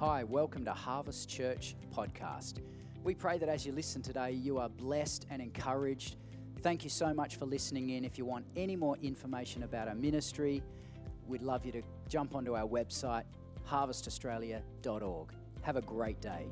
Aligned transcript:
Hi, 0.00 0.24
welcome 0.24 0.64
to 0.64 0.72
Harvest 0.72 1.28
Church 1.28 1.76
Podcast. 1.94 2.54
We 3.04 3.14
pray 3.14 3.36
that 3.36 3.50
as 3.50 3.66
you 3.66 3.72
listen 3.72 4.00
today, 4.00 4.30
you 4.30 4.56
are 4.56 4.70
blessed 4.70 5.26
and 5.28 5.42
encouraged. 5.42 6.16
Thank 6.62 6.84
you 6.84 6.88
so 6.88 7.12
much 7.12 7.36
for 7.36 7.44
listening 7.44 7.90
in. 7.90 8.02
If 8.02 8.16
you 8.16 8.24
want 8.24 8.46
any 8.56 8.76
more 8.76 8.96
information 9.02 9.62
about 9.62 9.88
our 9.88 9.94
ministry, 9.94 10.62
we'd 11.28 11.42
love 11.42 11.66
you 11.66 11.72
to 11.72 11.82
jump 12.08 12.34
onto 12.34 12.56
our 12.56 12.66
website, 12.66 13.24
harvestaustralia.org. 13.68 15.28
Have 15.60 15.76
a 15.76 15.82
great 15.82 16.18
day. 16.22 16.46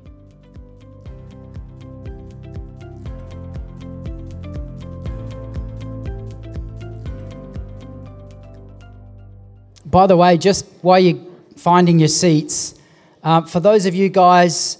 By 9.87 10.05
the 10.05 10.15
way, 10.15 10.37
just 10.37 10.67
while 10.83 10.99
you're 10.99 11.19
finding 11.55 11.97
your 11.97 12.09
seats, 12.09 12.75
uh, 13.23 13.41
for 13.41 13.59
those 13.59 13.85
of 13.85 13.95
you 13.95 14.09
guys 14.09 14.77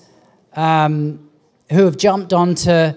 um, 0.54 1.30
who 1.72 1.86
have 1.86 1.98
jumped 1.98 2.34
onto 2.34 2.94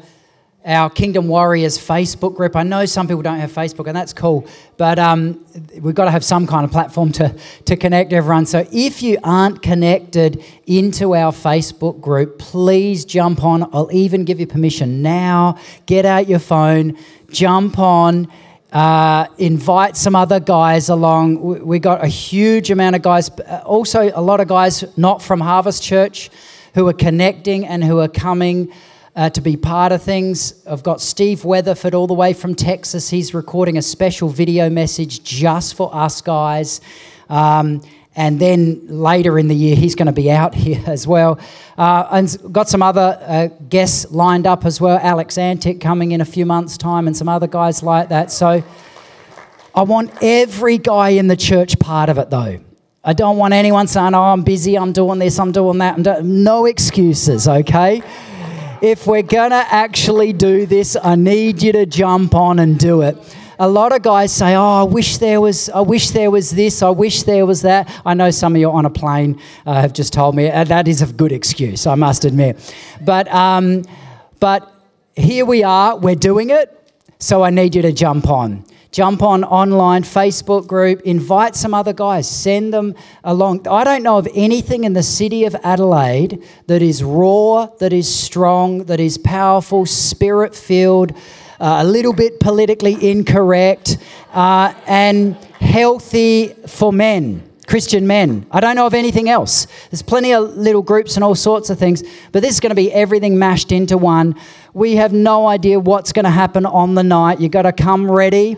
our 0.65 0.89
Kingdom 0.89 1.27
Warriors 1.27 1.77
Facebook 1.77 2.37
group, 2.37 2.55
I 2.55 2.63
know 2.63 2.87
some 2.87 3.09
people 3.09 3.23
don't 3.23 3.41
have 3.41 3.51
Facebook, 3.51 3.89
and 3.89 3.97
that's 3.97 4.13
cool, 4.13 4.47
but 4.77 5.01
um, 5.01 5.45
we've 5.81 5.97
got 5.97 6.05
to 6.05 6.13
have 6.13 6.25
some 6.25 6.47
kind 6.47 6.65
of 6.65 6.71
platform 6.71 7.11
to, 7.13 7.37
to 7.65 7.77
connect 7.77 8.13
everyone. 8.13 8.47
So 8.47 8.65
if 8.71 9.03
you 9.03 9.19
aren't 9.25 9.63
connected 9.63 10.45
into 10.67 11.17
our 11.17 11.33
Facebook 11.33 12.01
group, 12.01 12.39
please 12.39 13.05
jump 13.05 13.43
on. 13.43 13.69
I'll 13.73 13.91
even 13.93 14.25
give 14.25 14.39
you 14.39 14.47
permission 14.47 15.03
now. 15.03 15.59
Get 15.87 16.07
out 16.07 16.29
your 16.29 16.39
phone, 16.39 16.97
jump 17.31 17.81
on. 17.81 18.29
Uh, 18.73 19.27
invite 19.37 19.99
some 19.99 20.17
other 20.17 20.41
guys 20.41 20.89
along. 20.89 21.67
We 21.67 21.79
got 21.79 22.03
a 22.03 22.09
huge 22.09 22.71
amount 22.71 22.97
of 22.97 23.03
guys, 23.03 23.29
also 23.65 24.11
a 24.15 24.23
lot 24.23 24.41
of 24.41 24.49
guys 24.49 24.85
not 24.97 25.23
from 25.23 25.41
Harvest 25.41 25.83
Church 25.83 26.31
who 26.75 26.89
are 26.89 26.95
connecting 26.95 27.67
and 27.67 27.85
who 27.85 27.99
are 27.99 28.09
coming 28.09 28.73
uh, 29.15 29.29
to 29.29 29.43
be 29.43 29.59
part 29.59 29.93
of 29.93 30.03
things. 30.03 30.67
I've 30.67 30.83
got 30.83 31.03
Steve 31.03 31.45
Weatherford 31.45 31.95
all 31.95 32.07
the 32.07 32.15
way 32.15 32.33
from 32.33 32.55
Texas. 32.55 33.11
He's 33.11 33.35
recording 33.35 33.77
a 33.77 33.83
special 33.83 34.31
video 34.31 34.71
message 34.71 35.23
just 35.23 35.75
for 35.75 35.95
us 35.95 36.23
guys. 36.23 36.81
Um, 37.29 37.83
and 38.15 38.39
then 38.39 38.87
later 38.89 39.39
in 39.39 39.49
the 39.49 39.55
year, 39.55 39.75
he's 39.75 39.95
going 39.95 40.07
to 40.07 40.13
be 40.13 40.31
out 40.31 40.55
here 40.67 40.83
as 40.87 41.07
well. 41.07 41.39
Uh, 41.79 42.07
and 42.11 42.37
got 42.53 42.69
some 42.69 42.83
other 42.83 43.19
uh, 43.27 43.47
guests 43.69 44.11
lined 44.11 44.47
up 44.47 44.65
as 44.65 44.81
well. 44.81 44.99
Alex 45.03 45.39
Antic 45.39 45.81
coming 45.81 46.13
in 46.13 46.21
a 46.21 46.25
few 46.25 46.45
months' 46.45 46.77
time, 46.77 47.07
and 47.07 47.17
some 47.17 47.29
other 47.29 47.47
guys 47.47 47.83
like 47.83 48.11
that. 48.11 48.31
So 48.31 48.63
I 49.75 49.83
want 49.83 50.13
every 50.21 50.79
guy 50.79 51.11
in 51.11 51.29
the 51.29 51.37
church 51.37 51.79
part 51.79 52.09
of 52.09 52.19
it, 52.19 52.29
though. 52.29 52.61
I 53.05 53.15
don't 53.15 53.37
want 53.37 53.53
anyone 53.53 53.89
saying, 53.89 54.15
"Oh, 54.15 54.23
I'm 54.23 54.43
busy. 54.43 54.79
I'm 54.79 54.93
doing 54.93 55.19
this. 55.19 55.39
I'm 55.41 55.51
doing 55.51 55.79
that." 55.79 56.07
I'm 56.07 56.45
no 56.45 56.67
excuses, 56.67 57.49
okay? 57.49 58.03
If 58.81 59.07
we're 59.07 59.23
gonna 59.23 59.65
actually 59.71 60.33
do 60.33 60.67
this, 60.67 60.97
I 61.03 61.17
need 61.17 61.63
you 61.63 61.73
to 61.73 61.87
jump 61.87 62.35
on 62.35 62.59
and 62.59 62.79
do 62.79 63.03
it 63.03 63.17
a 63.63 63.69
lot 63.69 63.95
of 63.95 64.03
guys 64.03 64.33
say, 64.33 64.57
"Oh, 64.57 64.81
I 64.81 64.83
wish 64.83 65.19
there 65.19 65.41
was, 65.41 65.71
I 65.71 65.83
wish 65.83 66.11
there 66.11 66.33
was 66.33 66.51
this, 66.51 66.83
I 66.83 66.91
wish 66.91 67.23
there 67.23 67.47
was 67.47 67.63
that." 67.63 67.89
I 68.05 68.13
know 68.13 68.33
some 68.33 68.57
of 68.57 68.61
you 68.61 68.69
on 68.69 68.87
a 68.87 68.91
plane 68.91 69.41
uh, 69.65 69.75
have 69.81 69.93
just 69.93 70.13
told 70.13 70.35
me 70.35 70.51
uh, 70.51 70.65
that 70.65 70.89
is 70.89 71.01
a 71.01 71.07
good 71.07 71.31
excuse. 71.31 71.87
I 71.87 71.95
must 71.95 72.25
admit, 72.25 72.59
but 73.01 73.33
um, 73.33 73.85
but 74.41 74.69
here 75.15 75.45
we 75.45 75.63
are, 75.63 75.97
we're 75.97 76.17
doing 76.17 76.51
it. 76.51 76.77
So 77.21 77.45
I 77.45 77.51
need 77.51 77.77
you 77.77 77.83
to 77.83 77.93
jump 77.93 78.29
on. 78.29 78.65
Jump 78.91 79.23
on 79.23 79.45
online 79.45 80.03
Facebook 80.03 80.67
group, 80.67 81.01
invite 81.03 81.55
some 81.55 81.73
other 81.73 81.93
guys, 81.93 82.29
send 82.29 82.75
them 82.75 82.97
along. 83.23 83.69
I 83.69 83.85
don't 83.85 84.03
know 84.03 84.19
of 84.19 84.29
anything 84.35 84.83
in 84.83 84.93
the 84.93 85.05
city 85.05 85.45
of 85.45 85.55
Adelaide 85.63 86.43
that 86.67 86.83
is 86.83 87.03
raw, 87.05 87.67
that 87.79 87.93
is 87.93 88.13
strong, 88.13 88.85
that 88.87 88.99
is 88.99 89.19
powerful, 89.19 89.87
spirit 89.87 90.55
filled 90.55 91.17
a 91.63 91.85
little 91.85 92.13
bit 92.13 92.41
politically 92.41 93.11
incorrect, 93.11 93.99
uh, 94.33 94.75
and 94.87 95.37
healthy 95.61 96.49
for 96.67 96.93
men. 96.93 97.49
Christian 97.69 98.07
men. 98.07 98.45
I 98.51 98.61
don't 98.61 98.77
know 98.77 98.87
of 98.87 98.95
anything 98.95 99.29
else. 99.29 99.67
There's 99.91 100.03
plenty 100.03 100.35
of 100.35 100.57
little 100.57 100.83
groups 100.83 101.17
and 101.17 101.25
all 101.25 101.35
sorts 101.35 101.71
of 101.71 101.79
things, 101.79 102.03
but 102.33 102.43
this 102.43 102.53
is 102.53 102.61
going 102.61 102.71
to 102.71 102.77
be 102.77 102.93
everything 102.93 103.39
mashed 103.39 103.73
into 103.73 103.97
one. 103.97 104.35
We 104.75 104.97
have 104.97 105.13
no 105.13 105.47
idea 105.47 105.79
what's 105.79 106.13
going 106.13 106.25
to 106.25 106.31
happen 106.31 106.67
on 106.67 106.97
the 106.97 107.03
night. 107.03 107.41
You've 107.41 107.53
got 107.53 107.63
to 107.63 107.73
come 107.73 108.11
ready 108.11 108.57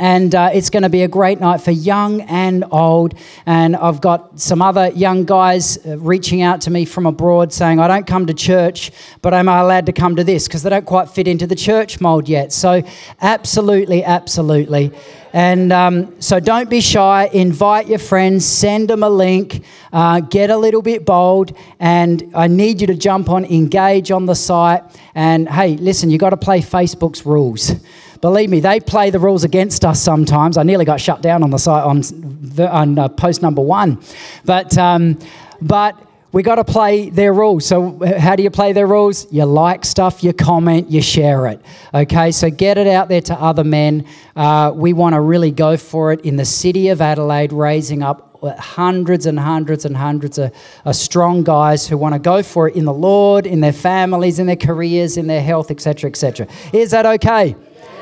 and 0.00 0.34
uh, 0.34 0.48
it's 0.54 0.70
going 0.70 0.82
to 0.82 0.88
be 0.88 1.02
a 1.02 1.08
great 1.08 1.40
night 1.40 1.60
for 1.60 1.72
young 1.72 2.22
and 2.22 2.64
old. 2.70 3.14
And 3.44 3.76
I've 3.76 4.00
got 4.00 4.40
some 4.40 4.62
other 4.62 4.88
young 4.88 5.26
guys 5.26 5.76
uh, 5.86 5.98
reaching 5.98 6.40
out 6.40 6.62
to 6.62 6.70
me 6.70 6.86
from 6.86 7.04
abroad 7.04 7.52
saying, 7.52 7.78
I 7.78 7.86
don't 7.86 8.06
come 8.06 8.26
to 8.26 8.32
church, 8.32 8.92
but 9.20 9.34
am 9.34 9.46
I 9.46 9.58
allowed 9.58 9.84
to 9.86 9.92
come 9.92 10.16
to 10.16 10.24
this? 10.24 10.48
Because 10.48 10.62
they 10.62 10.70
don't 10.70 10.86
quite 10.86 11.10
fit 11.10 11.28
into 11.28 11.46
the 11.46 11.54
church 11.54 12.00
mold 12.00 12.30
yet. 12.30 12.50
So, 12.50 12.82
absolutely, 13.20 14.02
absolutely. 14.02 14.90
And 15.34 15.70
um, 15.70 16.20
so 16.20 16.40
don't 16.40 16.70
be 16.70 16.80
shy. 16.80 17.28
Invite 17.32 17.86
your 17.86 17.98
friends, 17.98 18.46
send 18.46 18.88
them 18.88 19.02
a 19.02 19.10
link, 19.10 19.62
uh, 19.92 20.20
get 20.20 20.48
a 20.48 20.56
little 20.56 20.82
bit 20.82 21.04
bold. 21.04 21.56
And 21.78 22.32
I 22.34 22.48
need 22.48 22.80
you 22.80 22.86
to 22.86 22.94
jump 22.94 23.28
on, 23.28 23.44
engage 23.44 24.10
on 24.10 24.24
the 24.24 24.34
site. 24.34 24.82
And 25.14 25.46
hey, 25.46 25.76
listen, 25.76 26.08
you've 26.08 26.20
got 26.20 26.30
to 26.30 26.38
play 26.38 26.60
Facebook's 26.60 27.26
rules. 27.26 27.72
Believe 28.20 28.50
me, 28.50 28.60
they 28.60 28.80
play 28.80 29.08
the 29.10 29.18
rules 29.18 29.44
against 29.44 29.84
us 29.84 30.00
sometimes. 30.00 30.58
I 30.58 30.62
nearly 30.62 30.84
got 30.84 31.00
shut 31.00 31.22
down 31.22 31.42
on 31.42 31.50
the 31.50 31.58
site 31.58 31.84
on, 31.84 32.02
the, 32.02 32.68
on 32.70 32.98
uh, 32.98 33.08
post 33.08 33.40
number 33.40 33.62
one. 33.62 33.98
But, 34.44 34.76
um, 34.76 35.18
but 35.62 35.96
we 36.32 36.42
got 36.42 36.56
to 36.56 36.64
play 36.64 37.08
their 37.08 37.32
rules. 37.32 37.66
So, 37.66 37.98
how 38.18 38.36
do 38.36 38.42
you 38.42 38.50
play 38.50 38.72
their 38.72 38.86
rules? 38.86 39.26
You 39.32 39.46
like 39.46 39.84
stuff, 39.84 40.22
you 40.22 40.32
comment, 40.32 40.90
you 40.90 41.00
share 41.00 41.46
it. 41.46 41.60
Okay, 41.94 42.30
so 42.30 42.50
get 42.50 42.78
it 42.78 42.86
out 42.86 43.08
there 43.08 43.22
to 43.22 43.34
other 43.34 43.64
men. 43.64 44.06
Uh, 44.36 44.70
we 44.74 44.92
want 44.92 45.14
to 45.14 45.20
really 45.20 45.50
go 45.50 45.76
for 45.76 46.12
it 46.12 46.20
in 46.20 46.36
the 46.36 46.44
city 46.44 46.88
of 46.88 47.00
Adelaide, 47.00 47.52
raising 47.52 48.02
up 48.02 48.38
hundreds 48.42 49.26
and 49.26 49.40
hundreds 49.40 49.84
and 49.84 49.96
hundreds 49.96 50.38
of, 50.38 50.54
of 50.84 50.94
strong 50.94 51.42
guys 51.42 51.88
who 51.88 51.96
want 51.96 52.14
to 52.14 52.18
go 52.18 52.42
for 52.42 52.68
it 52.68 52.76
in 52.76 52.84
the 52.84 52.92
Lord, 52.92 53.46
in 53.46 53.60
their 53.60 53.72
families, 53.72 54.38
in 54.38 54.46
their 54.46 54.56
careers, 54.56 55.16
in 55.16 55.26
their 55.26 55.42
health, 55.42 55.70
etc., 55.70 56.10
etc. 56.10 56.46
Is 56.72 56.90
that 56.92 57.06
okay? 57.06 57.56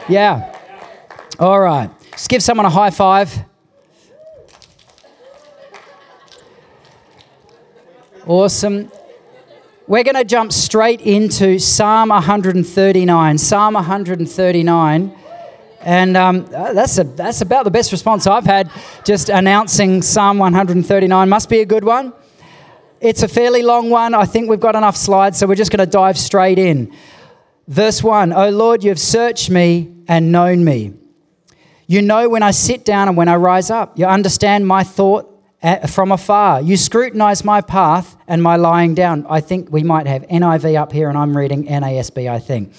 Yeah. 0.08 0.56
All 1.38 1.60
right. 1.60 1.90
Just 2.12 2.30
give 2.30 2.42
someone 2.42 2.64
a 2.64 2.70
high 2.70 2.88
five. 2.88 3.44
Awesome. 8.26 8.90
We're 9.86 10.04
going 10.04 10.16
to 10.16 10.24
jump 10.24 10.52
straight 10.52 11.02
into 11.02 11.58
Psalm 11.58 12.08
139. 12.08 13.38
Psalm 13.38 13.74
139. 13.74 15.16
And 15.80 16.16
um, 16.16 16.46
that's, 16.46 16.98
a, 16.98 17.04
that's 17.04 17.42
about 17.42 17.64
the 17.64 17.70
best 17.70 17.92
response 17.92 18.26
I've 18.26 18.44
had 18.44 18.70
just 19.04 19.28
announcing 19.28 20.00
Psalm 20.00 20.38
139. 20.38 21.28
Must 21.28 21.48
be 21.50 21.60
a 21.60 21.66
good 21.66 21.84
one. 21.84 22.14
It's 23.00 23.22
a 23.22 23.28
fairly 23.28 23.62
long 23.62 23.90
one. 23.90 24.14
I 24.14 24.24
think 24.24 24.48
we've 24.48 24.58
got 24.58 24.74
enough 24.74 24.96
slides, 24.96 25.38
so 25.38 25.46
we're 25.46 25.54
just 25.54 25.70
going 25.70 25.86
to 25.86 25.90
dive 25.90 26.18
straight 26.18 26.58
in. 26.58 26.94
Verse 27.66 28.02
1 28.02 28.32
O 28.32 28.48
Lord, 28.48 28.82
you 28.82 28.88
have 28.88 28.98
searched 28.98 29.50
me 29.50 29.94
and 30.08 30.32
known 30.32 30.64
me. 30.64 30.94
You 31.86 32.02
know 32.02 32.28
when 32.28 32.42
I 32.42 32.50
sit 32.50 32.84
down 32.84 33.08
and 33.08 33.16
when 33.16 33.28
I 33.28 33.36
rise 33.36 33.70
up. 33.70 33.98
You 33.98 34.06
understand 34.06 34.66
my 34.66 34.82
thought 34.82 35.26
eh, 35.62 35.86
from 35.86 36.12
afar. 36.12 36.60
You 36.60 36.76
scrutinize 36.76 37.44
my 37.44 37.60
path 37.60 38.16
and 38.26 38.42
my 38.42 38.56
lying 38.56 38.94
down. 38.94 39.26
I 39.28 39.40
think 39.40 39.70
we 39.70 39.82
might 39.82 40.06
have 40.06 40.22
NIV 40.28 40.76
up 40.76 40.92
here, 40.92 41.08
and 41.08 41.16
I'm 41.16 41.34
reading 41.34 41.66
NASB, 41.66 42.30
I 42.30 42.40
think. 42.40 42.72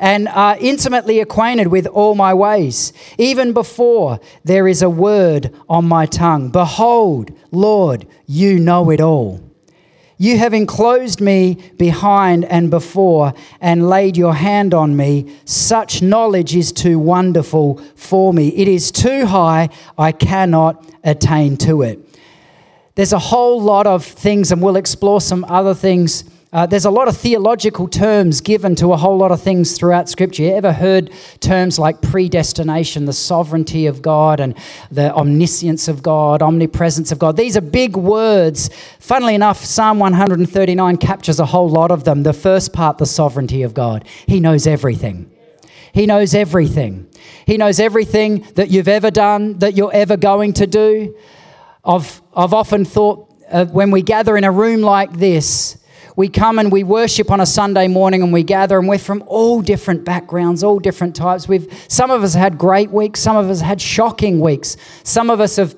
And 0.00 0.26
are 0.28 0.56
intimately 0.58 1.20
acquainted 1.20 1.68
with 1.68 1.86
all 1.86 2.16
my 2.16 2.34
ways. 2.34 2.92
Even 3.18 3.52
before 3.52 4.18
there 4.44 4.66
is 4.66 4.82
a 4.82 4.90
word 4.90 5.54
on 5.68 5.86
my 5.86 6.06
tongue. 6.06 6.50
Behold, 6.50 7.30
Lord, 7.52 8.06
you 8.26 8.58
know 8.58 8.90
it 8.90 9.00
all. 9.00 9.45
You 10.18 10.38
have 10.38 10.54
enclosed 10.54 11.20
me 11.20 11.72
behind 11.76 12.46
and 12.46 12.70
before 12.70 13.34
and 13.60 13.88
laid 13.88 14.16
your 14.16 14.34
hand 14.34 14.72
on 14.72 14.96
me. 14.96 15.36
Such 15.44 16.00
knowledge 16.00 16.56
is 16.56 16.72
too 16.72 16.98
wonderful 16.98 17.76
for 17.94 18.32
me. 18.32 18.48
It 18.48 18.66
is 18.66 18.90
too 18.90 19.26
high, 19.26 19.68
I 19.98 20.12
cannot 20.12 20.88
attain 21.04 21.58
to 21.58 21.82
it. 21.82 22.00
There's 22.94 23.12
a 23.12 23.18
whole 23.18 23.60
lot 23.60 23.86
of 23.86 24.04
things, 24.04 24.50
and 24.50 24.62
we'll 24.62 24.76
explore 24.76 25.20
some 25.20 25.44
other 25.48 25.74
things 25.74 26.24
uh, 26.52 26.64
there's 26.64 26.84
a 26.84 26.90
lot 26.90 27.08
of 27.08 27.16
theological 27.16 27.88
terms 27.88 28.40
given 28.40 28.76
to 28.76 28.92
a 28.92 28.96
whole 28.96 29.18
lot 29.18 29.32
of 29.32 29.42
things 29.42 29.76
throughout 29.76 30.08
Scripture. 30.08 30.44
You 30.44 30.54
ever 30.54 30.72
heard 30.72 31.12
terms 31.40 31.76
like 31.76 32.00
predestination, 32.00 33.04
the 33.04 33.12
sovereignty 33.12 33.86
of 33.86 34.00
God, 34.00 34.38
and 34.38 34.56
the 34.90 35.12
omniscience 35.12 35.88
of 35.88 36.04
God, 36.04 36.42
omnipresence 36.42 37.10
of 37.10 37.18
God? 37.18 37.36
These 37.36 37.56
are 37.56 37.60
big 37.60 37.96
words. 37.96 38.70
Funnily 39.00 39.34
enough, 39.34 39.64
Psalm 39.64 39.98
139 39.98 40.96
captures 40.98 41.40
a 41.40 41.46
whole 41.46 41.68
lot 41.68 41.90
of 41.90 42.04
them. 42.04 42.22
The 42.22 42.32
first 42.32 42.72
part, 42.72 42.98
the 42.98 43.06
sovereignty 43.06 43.62
of 43.62 43.74
God. 43.74 44.06
He 44.28 44.38
knows 44.38 44.68
everything. 44.68 45.30
He 45.92 46.06
knows 46.06 46.32
everything. 46.32 47.08
He 47.44 47.56
knows 47.56 47.80
everything 47.80 48.46
that 48.54 48.70
you've 48.70 48.88
ever 48.88 49.10
done, 49.10 49.58
that 49.58 49.76
you're 49.76 49.92
ever 49.92 50.16
going 50.16 50.52
to 50.54 50.66
do. 50.68 51.16
I've, 51.84 52.22
I've 52.36 52.54
often 52.54 52.84
thought 52.84 53.32
uh, 53.50 53.64
when 53.64 53.90
we 53.90 54.02
gather 54.02 54.36
in 54.36 54.44
a 54.44 54.52
room 54.52 54.80
like 54.80 55.12
this, 55.12 55.78
we 56.16 56.30
come 56.30 56.58
and 56.58 56.72
we 56.72 56.82
worship 56.82 57.30
on 57.30 57.40
a 57.40 57.46
Sunday 57.46 57.88
morning 57.88 58.22
and 58.22 58.32
we 58.32 58.42
gather 58.42 58.78
and 58.78 58.88
we're 58.88 58.98
from 58.98 59.22
all 59.26 59.60
different 59.60 60.04
backgrounds, 60.04 60.64
all 60.64 60.78
different 60.78 61.14
types. 61.14 61.46
We've 61.46 61.70
some 61.88 62.10
of 62.10 62.24
us 62.24 62.32
had 62.32 62.56
great 62.56 62.90
weeks, 62.90 63.20
some 63.20 63.36
of 63.36 63.50
us 63.50 63.60
had 63.60 63.80
shocking 63.80 64.40
weeks. 64.40 64.78
Some 65.04 65.28
of 65.28 65.40
us 65.40 65.56
have 65.56 65.76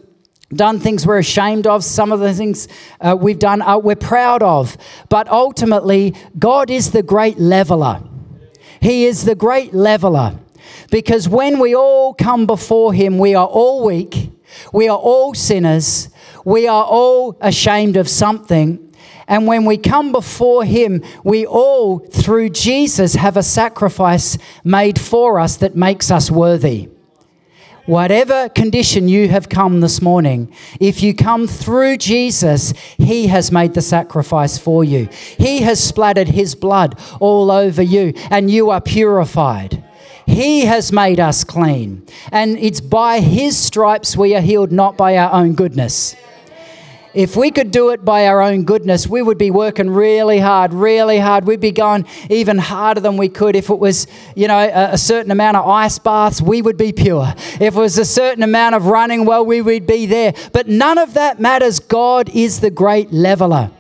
done 0.55 0.79
things 0.79 1.07
we're 1.07 1.19
ashamed 1.19 1.67
of, 1.67 1.85
some 1.85 2.13
of 2.13 2.21
the 2.21 2.33
things 2.33 2.69
uh, 3.01 3.17
we've 3.21 3.39
done 3.39 3.61
uh, 3.61 3.79
we're 3.79 3.97
proud 3.97 4.43
of. 4.43 4.77
But 5.09 5.29
ultimately, 5.29 6.15
God 6.39 6.71
is 6.71 6.93
the 6.93 7.03
great 7.03 7.39
leveler. 7.39 8.01
He 8.81 9.07
is 9.07 9.25
the 9.25 9.35
great 9.35 9.75
leveler. 9.75 10.39
Because 10.91 11.29
when 11.29 11.59
we 11.59 11.75
all 11.75 12.15
come 12.15 12.47
before 12.47 12.93
Him, 12.93 13.19
we 13.19 13.35
are 13.35 13.47
all 13.47 13.85
weak, 13.85 14.31
we 14.73 14.89
are 14.89 14.97
all 14.97 15.35
sinners, 15.35 16.09
we 16.45 16.69
are 16.69 16.85
all 16.85 17.37
ashamed 17.41 17.97
of 17.97 18.09
something. 18.09 18.88
And 19.29 19.47
when 19.47 19.67
we 19.67 19.77
come 19.77 20.11
before 20.11 20.65
Him, 20.65 21.05
we 21.23 21.47
all, 21.47 21.99
through 21.99 22.49
Jesus, 22.49 23.15
have 23.15 23.37
a 23.37 23.43
sacrifice 23.43 24.39
made 24.65 24.99
for 24.99 25.39
us 25.39 25.59
that 25.59 25.77
makes 25.77 26.11
us 26.11 26.31
worthy. 26.31 26.89
Whatever 27.85 28.49
condition 28.51 29.09
you 29.09 29.29
have 29.29 29.49
come 29.49 29.81
this 29.81 30.03
morning, 30.03 30.53
if 30.79 31.03
you 31.03 31.15
come 31.15 31.47
through 31.47 31.99
Jesus, 31.99 32.73
He 32.99 33.29
has 33.29 33.53
made 33.53 33.75
the 33.75 33.83
sacrifice 33.83 34.59
for 34.59 34.83
you. 34.85 35.09
He 35.39 35.61
has 35.61 35.83
splattered 35.83 36.29
His 36.29 36.55
blood 36.55 36.99
all 37.21 37.51
over 37.51 37.83
you, 37.83 38.15
and 38.31 38.51
you 38.51 38.71
are 38.71 38.81
purified. 38.81 39.83
He 40.27 40.67
has 40.67 40.93
made 40.93 41.19
us 41.19 41.45
clean. 41.45 42.07
And 42.31 42.59
it's 42.59 42.83
by 42.83 43.21
His 43.21 43.57
stripes 43.57 44.17
we 44.17 44.35
are 44.35 44.43
healed, 44.43 44.73
not 44.73 44.99
by 44.99 45.17
our 45.17 45.33
own 45.33 45.55
goodness. 45.55 46.15
If 47.15 47.37
we 47.37 47.51
could 47.51 47.71
do 47.71 47.91
it 47.91 48.05
by 48.05 48.27
our 48.27 48.43
own 48.43 48.65
goodness, 48.65 49.07
we 49.07 49.23
would 49.23 49.39
be 49.39 49.51
working 49.51 49.89
really 49.89 50.39
hard, 50.39 50.75
really 50.75 51.19
hard. 51.19 51.47
We'd 51.47 51.61
be 51.61 51.73
going 51.73 52.07
even 52.29 52.59
harder 52.59 53.01
than 53.01 53.17
we 53.17 53.31
could. 53.31 53.57
If 53.57 53.71
it 53.71 53.79
was, 53.79 54.07
you 54.37 54.47
know, 54.47 54.59
a, 54.59 54.93
a, 54.93 54.99
certain 54.99 55.31
amount 55.31 55.57
of 55.57 55.67
ice 55.67 55.99
baths, 55.99 56.43
we 56.43 56.61
would 56.61 56.77
be 56.77 56.93
pure. 56.93 57.33
If 57.55 57.61
it 57.61 57.75
was 57.75 57.97
a 57.97 58.05
certain 58.05 58.43
amount 58.43 58.75
of 58.75 58.87
running, 58.87 59.25
well, 59.25 59.45
we 59.45 59.63
would 59.63 59.87
be 59.87 60.05
there. 60.05 60.35
But 60.53 60.69
none 60.69 60.99
of 60.99 61.15
that 61.15 61.41
matters. 61.41 61.81
God 61.81 62.29
is 62.29 62.61
the 62.61 62.71
great 62.71 63.11
leveler. 63.11 63.71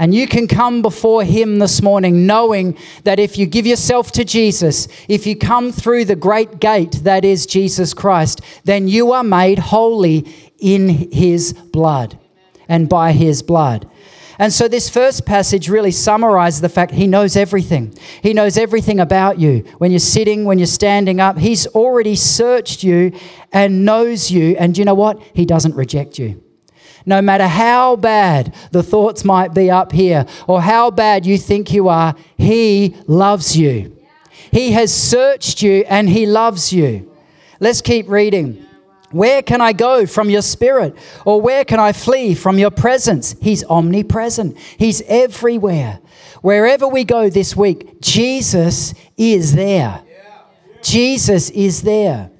And 0.00 0.14
you 0.14 0.26
can 0.26 0.48
come 0.48 0.80
before 0.80 1.24
Him 1.24 1.58
this 1.58 1.82
morning 1.82 2.24
knowing 2.24 2.78
that 3.04 3.18
if 3.18 3.36
you 3.36 3.44
give 3.44 3.66
yourself 3.66 4.10
to 4.12 4.24
Jesus, 4.24 4.88
if 5.08 5.26
you 5.26 5.36
come 5.36 5.72
through 5.72 6.06
the 6.06 6.16
great 6.16 6.58
gate 6.58 6.92
that 7.02 7.22
is 7.22 7.44
Jesus 7.44 7.92
Christ, 7.92 8.40
then 8.64 8.88
you 8.88 9.12
are 9.12 9.22
made 9.22 9.58
holy 9.58 10.49
in 10.60 11.10
His 11.12 11.52
blood 11.52 12.18
and 12.68 12.88
by 12.88 13.12
His 13.12 13.42
blood. 13.42 13.90
And 14.40 14.54
so, 14.54 14.68
this 14.68 14.88
first 14.88 15.26
passage 15.26 15.68
really 15.68 15.90
summarizes 15.90 16.62
the 16.62 16.70
fact 16.70 16.92
He 16.92 17.06
knows 17.06 17.36
everything. 17.36 17.94
He 18.22 18.32
knows 18.32 18.56
everything 18.56 18.98
about 18.98 19.38
you. 19.38 19.58
When 19.76 19.90
you're 19.90 20.00
sitting, 20.00 20.46
when 20.46 20.58
you're 20.58 20.66
standing 20.66 21.20
up, 21.20 21.36
He's 21.36 21.66
already 21.66 22.16
searched 22.16 22.82
you 22.82 23.12
and 23.52 23.84
knows 23.84 24.30
you. 24.30 24.56
And 24.56 24.78
you 24.78 24.86
know 24.86 24.94
what? 24.94 25.20
He 25.34 25.44
doesn't 25.44 25.74
reject 25.74 26.18
you. 26.18 26.42
No 27.04 27.20
matter 27.20 27.46
how 27.46 27.96
bad 27.96 28.54
the 28.70 28.82
thoughts 28.82 29.26
might 29.26 29.52
be 29.52 29.70
up 29.70 29.92
here 29.92 30.24
or 30.46 30.62
how 30.62 30.90
bad 30.90 31.26
you 31.26 31.36
think 31.36 31.70
you 31.70 31.88
are, 31.88 32.14
He 32.38 32.96
loves 33.06 33.56
you. 33.56 33.94
He 34.50 34.72
has 34.72 34.92
searched 34.92 35.60
you 35.60 35.84
and 35.86 36.08
He 36.08 36.24
loves 36.24 36.72
you. 36.72 37.14
Let's 37.60 37.82
keep 37.82 38.08
reading. 38.08 38.66
Where 39.10 39.42
can 39.42 39.60
I 39.60 39.72
go 39.72 40.06
from 40.06 40.30
your 40.30 40.42
spirit? 40.42 40.96
Or 41.24 41.40
where 41.40 41.64
can 41.64 41.80
I 41.80 41.92
flee 41.92 42.34
from 42.34 42.58
your 42.58 42.70
presence? 42.70 43.34
He's 43.40 43.64
omnipresent, 43.64 44.56
He's 44.58 45.02
everywhere. 45.02 46.00
Wherever 46.42 46.86
we 46.88 47.04
go 47.04 47.28
this 47.28 47.54
week, 47.56 48.00
Jesus 48.00 48.94
is 49.16 49.54
there. 49.54 50.02
Jesus 50.82 51.50
is 51.50 51.82
there. 51.82 52.30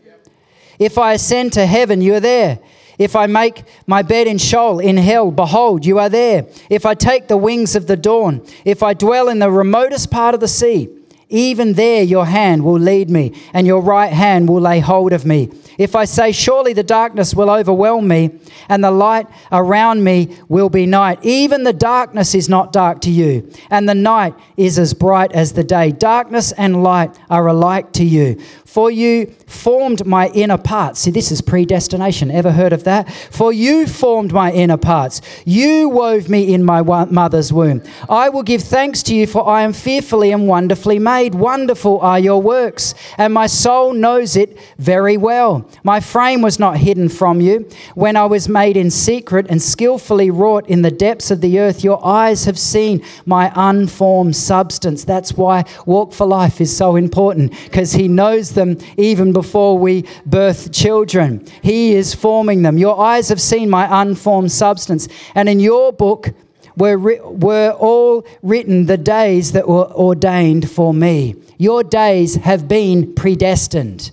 If 0.78 0.96
I 0.96 1.12
ascend 1.14 1.52
to 1.54 1.66
heaven, 1.66 2.00
you're 2.00 2.20
there. 2.20 2.58
If 2.98 3.16
I 3.16 3.26
make 3.26 3.64
my 3.86 4.02
bed 4.02 4.26
in 4.26 4.38
Sheol, 4.38 4.78
in 4.78 4.96
hell, 4.96 5.30
behold, 5.30 5.84
you 5.84 5.98
are 5.98 6.08
there. 6.08 6.46
If 6.68 6.86
I 6.86 6.94
take 6.94 7.28
the 7.28 7.36
wings 7.36 7.74
of 7.74 7.86
the 7.86 7.96
dawn, 7.96 8.46
if 8.64 8.82
I 8.82 8.94
dwell 8.94 9.28
in 9.28 9.38
the 9.38 9.50
remotest 9.50 10.10
part 10.10 10.34
of 10.34 10.40
the 10.40 10.48
sea, 10.48 10.88
even 11.30 11.74
there 11.74 12.02
your 12.02 12.26
hand 12.26 12.64
will 12.64 12.78
lead 12.78 13.08
me, 13.08 13.32
and 13.54 13.66
your 13.66 13.80
right 13.80 14.12
hand 14.12 14.48
will 14.48 14.60
lay 14.60 14.80
hold 14.80 15.12
of 15.12 15.24
me. 15.24 15.48
If 15.78 15.94
I 15.94 16.04
say, 16.04 16.32
Surely 16.32 16.72
the 16.72 16.82
darkness 16.82 17.34
will 17.34 17.48
overwhelm 17.48 18.08
me, 18.08 18.30
and 18.68 18.82
the 18.82 18.90
light 18.90 19.26
around 19.52 20.02
me 20.02 20.36
will 20.48 20.68
be 20.68 20.86
night, 20.86 21.20
even 21.22 21.62
the 21.62 21.72
darkness 21.72 22.34
is 22.34 22.48
not 22.48 22.72
dark 22.72 23.00
to 23.02 23.10
you, 23.10 23.50
and 23.70 23.88
the 23.88 23.94
night 23.94 24.34
is 24.56 24.78
as 24.78 24.92
bright 24.92 25.32
as 25.32 25.52
the 25.52 25.64
day. 25.64 25.92
Darkness 25.92 26.52
and 26.52 26.82
light 26.82 27.16
are 27.30 27.46
alike 27.46 27.92
to 27.92 28.04
you. 28.04 28.40
For 28.70 28.88
you 28.88 29.26
formed 29.48 30.06
my 30.06 30.28
inner 30.28 30.56
parts. 30.56 31.00
See, 31.00 31.10
this 31.10 31.32
is 31.32 31.40
predestination. 31.40 32.30
Ever 32.30 32.52
heard 32.52 32.72
of 32.72 32.84
that? 32.84 33.10
For 33.12 33.52
you 33.52 33.88
formed 33.88 34.32
my 34.32 34.52
inner 34.52 34.76
parts. 34.76 35.20
You 35.44 35.88
wove 35.88 36.28
me 36.28 36.54
in 36.54 36.62
my 36.62 36.80
mother's 37.06 37.52
womb. 37.52 37.82
I 38.08 38.28
will 38.28 38.44
give 38.44 38.62
thanks 38.62 39.02
to 39.04 39.14
you, 39.16 39.26
for 39.26 39.44
I 39.44 39.62
am 39.62 39.72
fearfully 39.72 40.30
and 40.30 40.46
wonderfully 40.46 41.00
made. 41.00 41.34
Wonderful 41.34 41.98
are 41.98 42.20
your 42.20 42.40
works, 42.40 42.94
and 43.18 43.34
my 43.34 43.48
soul 43.48 43.92
knows 43.92 44.36
it 44.36 44.56
very 44.78 45.16
well. 45.16 45.68
My 45.82 45.98
frame 45.98 46.40
was 46.40 46.60
not 46.60 46.76
hidden 46.76 47.08
from 47.08 47.40
you. 47.40 47.68
When 47.96 48.14
I 48.14 48.26
was 48.26 48.48
made 48.48 48.76
in 48.76 48.90
secret 48.90 49.46
and 49.50 49.60
skillfully 49.60 50.30
wrought 50.30 50.68
in 50.68 50.82
the 50.82 50.92
depths 50.92 51.32
of 51.32 51.40
the 51.40 51.58
earth, 51.58 51.82
your 51.82 51.98
eyes 52.06 52.44
have 52.44 52.58
seen 52.58 53.04
my 53.26 53.50
unformed 53.56 54.36
substance. 54.36 55.02
That's 55.02 55.32
why 55.32 55.64
Walk 55.86 56.12
for 56.12 56.24
Life 56.24 56.60
is 56.60 56.76
so 56.76 56.94
important, 56.94 57.50
because 57.64 57.94
He 57.94 58.06
knows 58.06 58.59
them 58.60 58.78
even 58.96 59.32
before 59.32 59.78
we 59.78 60.04
birth 60.24 60.72
children. 60.72 61.46
He 61.62 61.94
is 61.94 62.14
forming 62.14 62.62
them. 62.62 62.78
Your 62.78 63.00
eyes 63.00 63.28
have 63.28 63.40
seen 63.40 63.68
my 63.68 64.02
unformed 64.02 64.52
substance. 64.52 65.08
And 65.34 65.48
in 65.48 65.58
your 65.60 65.92
book 65.92 66.32
were, 66.76 66.98
were 66.98 67.72
all 67.72 68.24
written 68.42 68.86
the 68.86 68.96
days 68.96 69.52
that 69.52 69.68
were 69.68 69.90
ordained 69.92 70.70
for 70.70 70.94
me. 70.94 71.34
Your 71.58 71.82
days 71.82 72.36
have 72.36 72.68
been 72.68 73.14
predestined. 73.14 74.12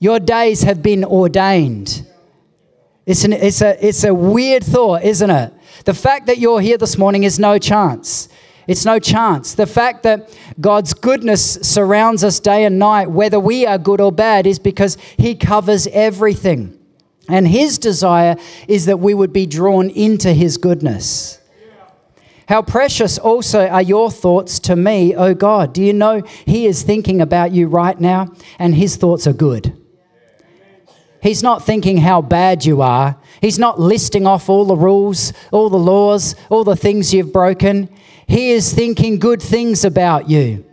Your 0.00 0.20
days 0.20 0.62
have 0.62 0.82
been 0.82 1.04
ordained. 1.04 2.06
It's, 3.06 3.24
an, 3.24 3.32
it's, 3.32 3.62
a, 3.62 3.86
it's 3.86 4.04
a 4.04 4.14
weird 4.14 4.64
thought, 4.64 5.02
isn't 5.02 5.30
it? 5.30 5.52
The 5.84 5.94
fact 5.94 6.26
that 6.26 6.38
you're 6.38 6.60
here 6.60 6.76
this 6.76 6.98
morning 6.98 7.24
is 7.24 7.38
no 7.38 7.58
chance. 7.58 8.28
It's 8.68 8.84
no 8.84 8.98
chance. 8.98 9.54
The 9.54 9.66
fact 9.66 10.02
that 10.02 10.38
God's 10.60 10.92
goodness 10.92 11.54
surrounds 11.62 12.22
us 12.22 12.38
day 12.38 12.66
and 12.66 12.78
night, 12.78 13.10
whether 13.10 13.40
we 13.40 13.66
are 13.66 13.78
good 13.78 13.98
or 13.98 14.12
bad, 14.12 14.46
is 14.46 14.58
because 14.58 14.98
He 15.16 15.34
covers 15.34 15.86
everything. 15.88 16.78
And 17.30 17.48
His 17.48 17.78
desire 17.78 18.36
is 18.68 18.84
that 18.84 19.00
we 19.00 19.14
would 19.14 19.32
be 19.32 19.46
drawn 19.46 19.88
into 19.88 20.34
His 20.34 20.58
goodness. 20.58 21.40
How 22.46 22.60
precious 22.60 23.18
also 23.18 23.66
are 23.66 23.82
your 23.82 24.10
thoughts 24.10 24.58
to 24.60 24.76
me, 24.76 25.14
O 25.14 25.34
God. 25.34 25.72
Do 25.72 25.82
you 25.82 25.94
know 25.94 26.20
He 26.44 26.66
is 26.66 26.82
thinking 26.82 27.22
about 27.22 27.52
you 27.52 27.68
right 27.68 27.98
now, 27.98 28.34
and 28.58 28.74
His 28.74 28.96
thoughts 28.96 29.26
are 29.26 29.32
good? 29.32 29.74
He's 31.22 31.42
not 31.42 31.64
thinking 31.64 31.98
how 31.98 32.20
bad 32.20 32.66
you 32.66 32.82
are. 32.82 33.16
He's 33.40 33.58
not 33.58 33.80
listing 33.80 34.26
off 34.26 34.48
all 34.48 34.66
the 34.66 34.76
rules, 34.76 35.32
all 35.52 35.70
the 35.70 35.78
laws, 35.78 36.34
all 36.50 36.64
the 36.64 36.76
things 36.76 37.14
you've 37.14 37.32
broken. 37.32 37.88
He 38.28 38.50
is 38.50 38.74
thinking 38.74 39.18
good 39.18 39.40
things 39.40 39.86
about 39.86 40.28
you. 40.28 40.66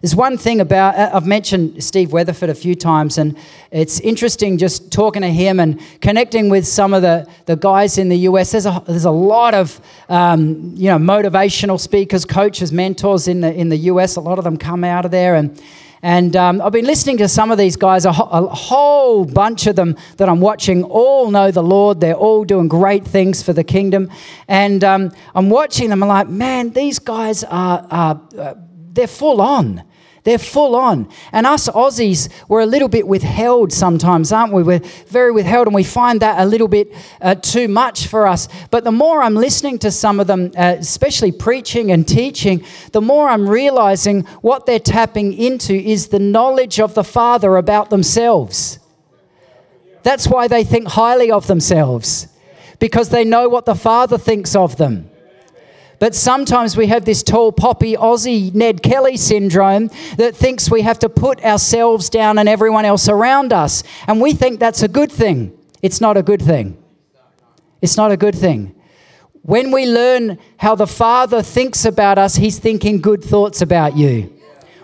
There's 0.00 0.16
one 0.16 0.38
thing 0.38 0.60
about, 0.60 0.94
uh, 0.96 1.10
I've 1.12 1.26
mentioned 1.26 1.84
Steve 1.84 2.12
Weatherford 2.12 2.48
a 2.48 2.54
few 2.54 2.74
times, 2.74 3.18
and 3.18 3.36
it's 3.70 4.00
interesting 4.00 4.56
just 4.56 4.90
talking 4.90 5.20
to 5.20 5.28
him 5.28 5.60
and 5.60 5.80
connecting 6.00 6.48
with 6.48 6.66
some 6.66 6.94
of 6.94 7.02
the, 7.02 7.28
the 7.44 7.56
guys 7.56 7.98
in 7.98 8.08
the 8.08 8.16
US. 8.30 8.52
There's 8.52 8.64
a, 8.64 8.82
there's 8.86 9.04
a 9.04 9.10
lot 9.10 9.52
of 9.52 9.80
um, 10.08 10.72
you 10.74 10.88
know, 10.88 10.96
motivational 10.96 11.78
speakers, 11.78 12.24
coaches, 12.24 12.72
mentors 12.72 13.28
in 13.28 13.42
the, 13.42 13.52
in 13.52 13.68
the 13.68 13.78
US. 13.92 14.16
A 14.16 14.20
lot 14.20 14.38
of 14.38 14.44
them 14.44 14.56
come 14.56 14.82
out 14.82 15.04
of 15.04 15.10
there. 15.10 15.34
And, 15.34 15.60
and 16.04 16.36
um, 16.36 16.60
I've 16.60 16.72
been 16.72 16.84
listening 16.84 17.16
to 17.16 17.28
some 17.28 17.50
of 17.50 17.56
these 17.56 17.76
guys, 17.76 18.04
a, 18.04 18.12
ho- 18.12 18.28
a, 18.30 18.46
whole 18.46 19.24
bunch 19.24 19.66
of 19.66 19.74
them 19.74 19.96
that 20.18 20.28
I'm 20.28 20.38
watching, 20.38 20.84
all 20.84 21.30
know 21.30 21.50
the 21.50 21.62
Lord. 21.62 22.00
They're 22.00 22.12
all 22.12 22.44
doing 22.44 22.68
great 22.68 23.06
things 23.06 23.42
for 23.42 23.54
the 23.54 23.64
kingdom. 23.64 24.10
And 24.46 24.84
um, 24.84 25.12
I'm 25.34 25.48
watching 25.48 25.88
them, 25.88 26.02
I'm 26.02 26.10
like, 26.10 26.28
man, 26.28 26.72
these 26.72 26.98
guys 26.98 27.42
are, 27.44 27.86
are 27.90 28.20
uh, 28.38 28.54
they're 28.92 29.06
full 29.06 29.40
on. 29.40 29.82
They're 30.24 30.38
full 30.38 30.74
on. 30.74 31.08
And 31.32 31.46
us 31.46 31.68
Aussies, 31.68 32.30
we're 32.48 32.62
a 32.62 32.66
little 32.66 32.88
bit 32.88 33.06
withheld 33.06 33.72
sometimes, 33.74 34.32
aren't 34.32 34.54
we? 34.54 34.62
We're 34.62 34.80
very 35.06 35.30
withheld, 35.30 35.66
and 35.66 35.74
we 35.74 35.84
find 35.84 36.20
that 36.20 36.40
a 36.40 36.46
little 36.46 36.66
bit 36.66 36.92
uh, 37.20 37.34
too 37.34 37.68
much 37.68 38.06
for 38.06 38.26
us. 38.26 38.48
But 38.70 38.84
the 38.84 38.92
more 38.92 39.22
I'm 39.22 39.34
listening 39.34 39.78
to 39.80 39.90
some 39.90 40.18
of 40.20 40.26
them, 40.26 40.50
uh, 40.56 40.76
especially 40.78 41.30
preaching 41.30 41.92
and 41.92 42.08
teaching, 42.08 42.64
the 42.92 43.02
more 43.02 43.28
I'm 43.28 43.46
realizing 43.46 44.22
what 44.40 44.64
they're 44.64 44.78
tapping 44.78 45.34
into 45.34 45.74
is 45.74 46.08
the 46.08 46.18
knowledge 46.18 46.80
of 46.80 46.94
the 46.94 47.04
Father 47.04 47.56
about 47.56 47.90
themselves. 47.90 48.78
That's 50.04 50.26
why 50.26 50.48
they 50.48 50.64
think 50.64 50.88
highly 50.88 51.30
of 51.30 51.46
themselves 51.46 52.28
because 52.78 53.10
they 53.10 53.24
know 53.24 53.48
what 53.48 53.66
the 53.66 53.74
Father 53.74 54.16
thinks 54.16 54.56
of 54.56 54.76
them. 54.76 55.10
But 56.04 56.14
sometimes 56.14 56.76
we 56.76 56.88
have 56.88 57.06
this 57.06 57.22
tall 57.22 57.50
poppy 57.50 57.94
Aussie 57.94 58.52
Ned 58.52 58.82
Kelly 58.82 59.16
syndrome 59.16 59.88
that 60.18 60.36
thinks 60.36 60.70
we 60.70 60.82
have 60.82 60.98
to 60.98 61.08
put 61.08 61.42
ourselves 61.42 62.10
down 62.10 62.36
and 62.36 62.46
everyone 62.46 62.84
else 62.84 63.08
around 63.08 63.54
us. 63.54 63.82
And 64.06 64.20
we 64.20 64.34
think 64.34 64.60
that's 64.60 64.82
a 64.82 64.88
good 64.88 65.10
thing. 65.10 65.56
It's 65.80 66.02
not 66.02 66.18
a 66.18 66.22
good 66.22 66.42
thing. 66.42 66.76
It's 67.80 67.96
not 67.96 68.12
a 68.12 68.18
good 68.18 68.34
thing. 68.34 68.74
When 69.40 69.70
we 69.70 69.86
learn 69.86 70.38
how 70.58 70.74
the 70.74 70.86
Father 70.86 71.40
thinks 71.40 71.86
about 71.86 72.18
us, 72.18 72.36
He's 72.36 72.58
thinking 72.58 73.00
good 73.00 73.24
thoughts 73.24 73.62
about 73.62 73.96
you. 73.96 74.30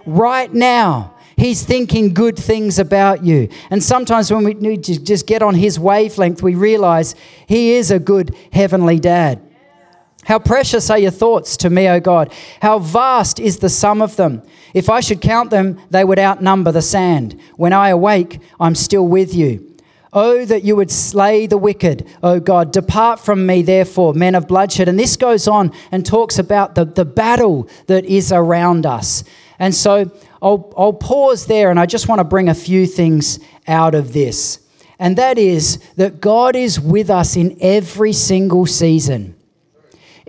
Right 0.06 0.50
now, 0.50 1.18
He's 1.36 1.62
thinking 1.62 2.14
good 2.14 2.38
things 2.38 2.78
about 2.78 3.22
you. 3.26 3.50
And 3.68 3.82
sometimes 3.82 4.32
when 4.32 4.42
we 4.42 4.54
need 4.54 4.84
to 4.84 4.98
just 4.98 5.26
get 5.26 5.42
on 5.42 5.54
His 5.54 5.78
wavelength, 5.78 6.42
we 6.42 6.54
realize 6.54 7.14
He 7.46 7.72
is 7.72 7.90
a 7.90 7.98
good 7.98 8.34
heavenly 8.54 8.98
dad. 8.98 9.49
How 10.30 10.38
precious 10.38 10.90
are 10.90 10.98
your 10.98 11.10
thoughts 11.10 11.56
to 11.56 11.70
me, 11.70 11.88
O 11.88 11.98
God? 11.98 12.32
How 12.62 12.78
vast 12.78 13.40
is 13.40 13.58
the 13.58 13.68
sum 13.68 14.00
of 14.00 14.14
them? 14.14 14.42
If 14.72 14.88
I 14.88 15.00
should 15.00 15.20
count 15.20 15.50
them, 15.50 15.80
they 15.90 16.04
would 16.04 16.20
outnumber 16.20 16.70
the 16.70 16.82
sand. 16.82 17.36
When 17.56 17.72
I 17.72 17.88
awake, 17.88 18.38
I'm 18.60 18.76
still 18.76 19.08
with 19.08 19.34
you. 19.34 19.74
Oh, 20.12 20.44
that 20.44 20.62
you 20.62 20.76
would 20.76 20.92
slay 20.92 21.48
the 21.48 21.58
wicked, 21.58 22.06
O 22.22 22.38
God. 22.38 22.70
Depart 22.70 23.18
from 23.18 23.44
me, 23.44 23.62
therefore, 23.62 24.14
men 24.14 24.36
of 24.36 24.46
bloodshed. 24.46 24.86
And 24.86 24.96
this 24.96 25.16
goes 25.16 25.48
on 25.48 25.72
and 25.90 26.06
talks 26.06 26.38
about 26.38 26.76
the, 26.76 26.84
the 26.84 27.04
battle 27.04 27.68
that 27.88 28.04
is 28.04 28.30
around 28.30 28.86
us. 28.86 29.24
And 29.58 29.74
so 29.74 30.12
I'll, 30.40 30.72
I'll 30.76 30.92
pause 30.92 31.46
there 31.46 31.72
and 31.72 31.80
I 31.80 31.86
just 31.86 32.06
want 32.06 32.20
to 32.20 32.24
bring 32.24 32.48
a 32.48 32.54
few 32.54 32.86
things 32.86 33.40
out 33.66 33.96
of 33.96 34.12
this. 34.12 34.60
And 34.96 35.18
that 35.18 35.38
is 35.38 35.78
that 35.96 36.20
God 36.20 36.54
is 36.54 36.78
with 36.78 37.10
us 37.10 37.34
in 37.34 37.58
every 37.60 38.12
single 38.12 38.64
season 38.64 39.34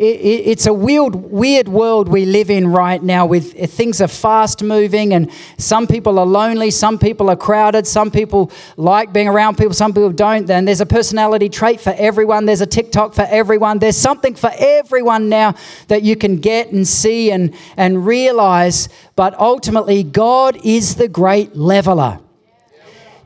it's 0.03 0.65
a 0.65 0.73
weird, 0.73 1.13
weird 1.13 1.67
world 1.67 2.09
we 2.09 2.25
live 2.25 2.49
in 2.49 2.67
right 2.67 3.01
now 3.01 3.27
with 3.27 3.53
uh, 3.61 3.67
things 3.67 4.01
are 4.01 4.07
fast 4.07 4.63
moving 4.63 5.13
and 5.13 5.31
some 5.57 5.85
people 5.85 6.17
are 6.17 6.25
lonely, 6.25 6.71
some 6.71 6.97
people 6.97 7.29
are 7.29 7.35
crowded, 7.35 7.85
some 7.85 8.09
people 8.09 8.51
like 8.77 9.13
being 9.13 9.27
around 9.27 9.59
people, 9.59 9.73
some 9.75 9.93
people 9.93 10.11
don't. 10.11 10.47
Then 10.47 10.65
there's 10.65 10.81
a 10.81 10.87
personality 10.87 11.49
trait 11.49 11.79
for 11.79 11.93
everyone, 11.95 12.47
there's 12.47 12.61
a 12.61 12.65
TikTok 12.65 13.13
for 13.13 13.27
everyone, 13.29 13.77
there's 13.77 13.97
something 13.97 14.33
for 14.33 14.51
everyone 14.57 15.29
now 15.29 15.53
that 15.87 16.01
you 16.01 16.15
can 16.15 16.37
get 16.37 16.71
and 16.71 16.87
see 16.87 17.31
and, 17.31 17.53
and 17.77 18.03
realize. 18.03 18.89
But 19.15 19.39
ultimately, 19.39 20.01
God 20.01 20.57
is 20.63 20.95
the 20.95 21.07
great 21.07 21.55
leveler. 21.55 22.19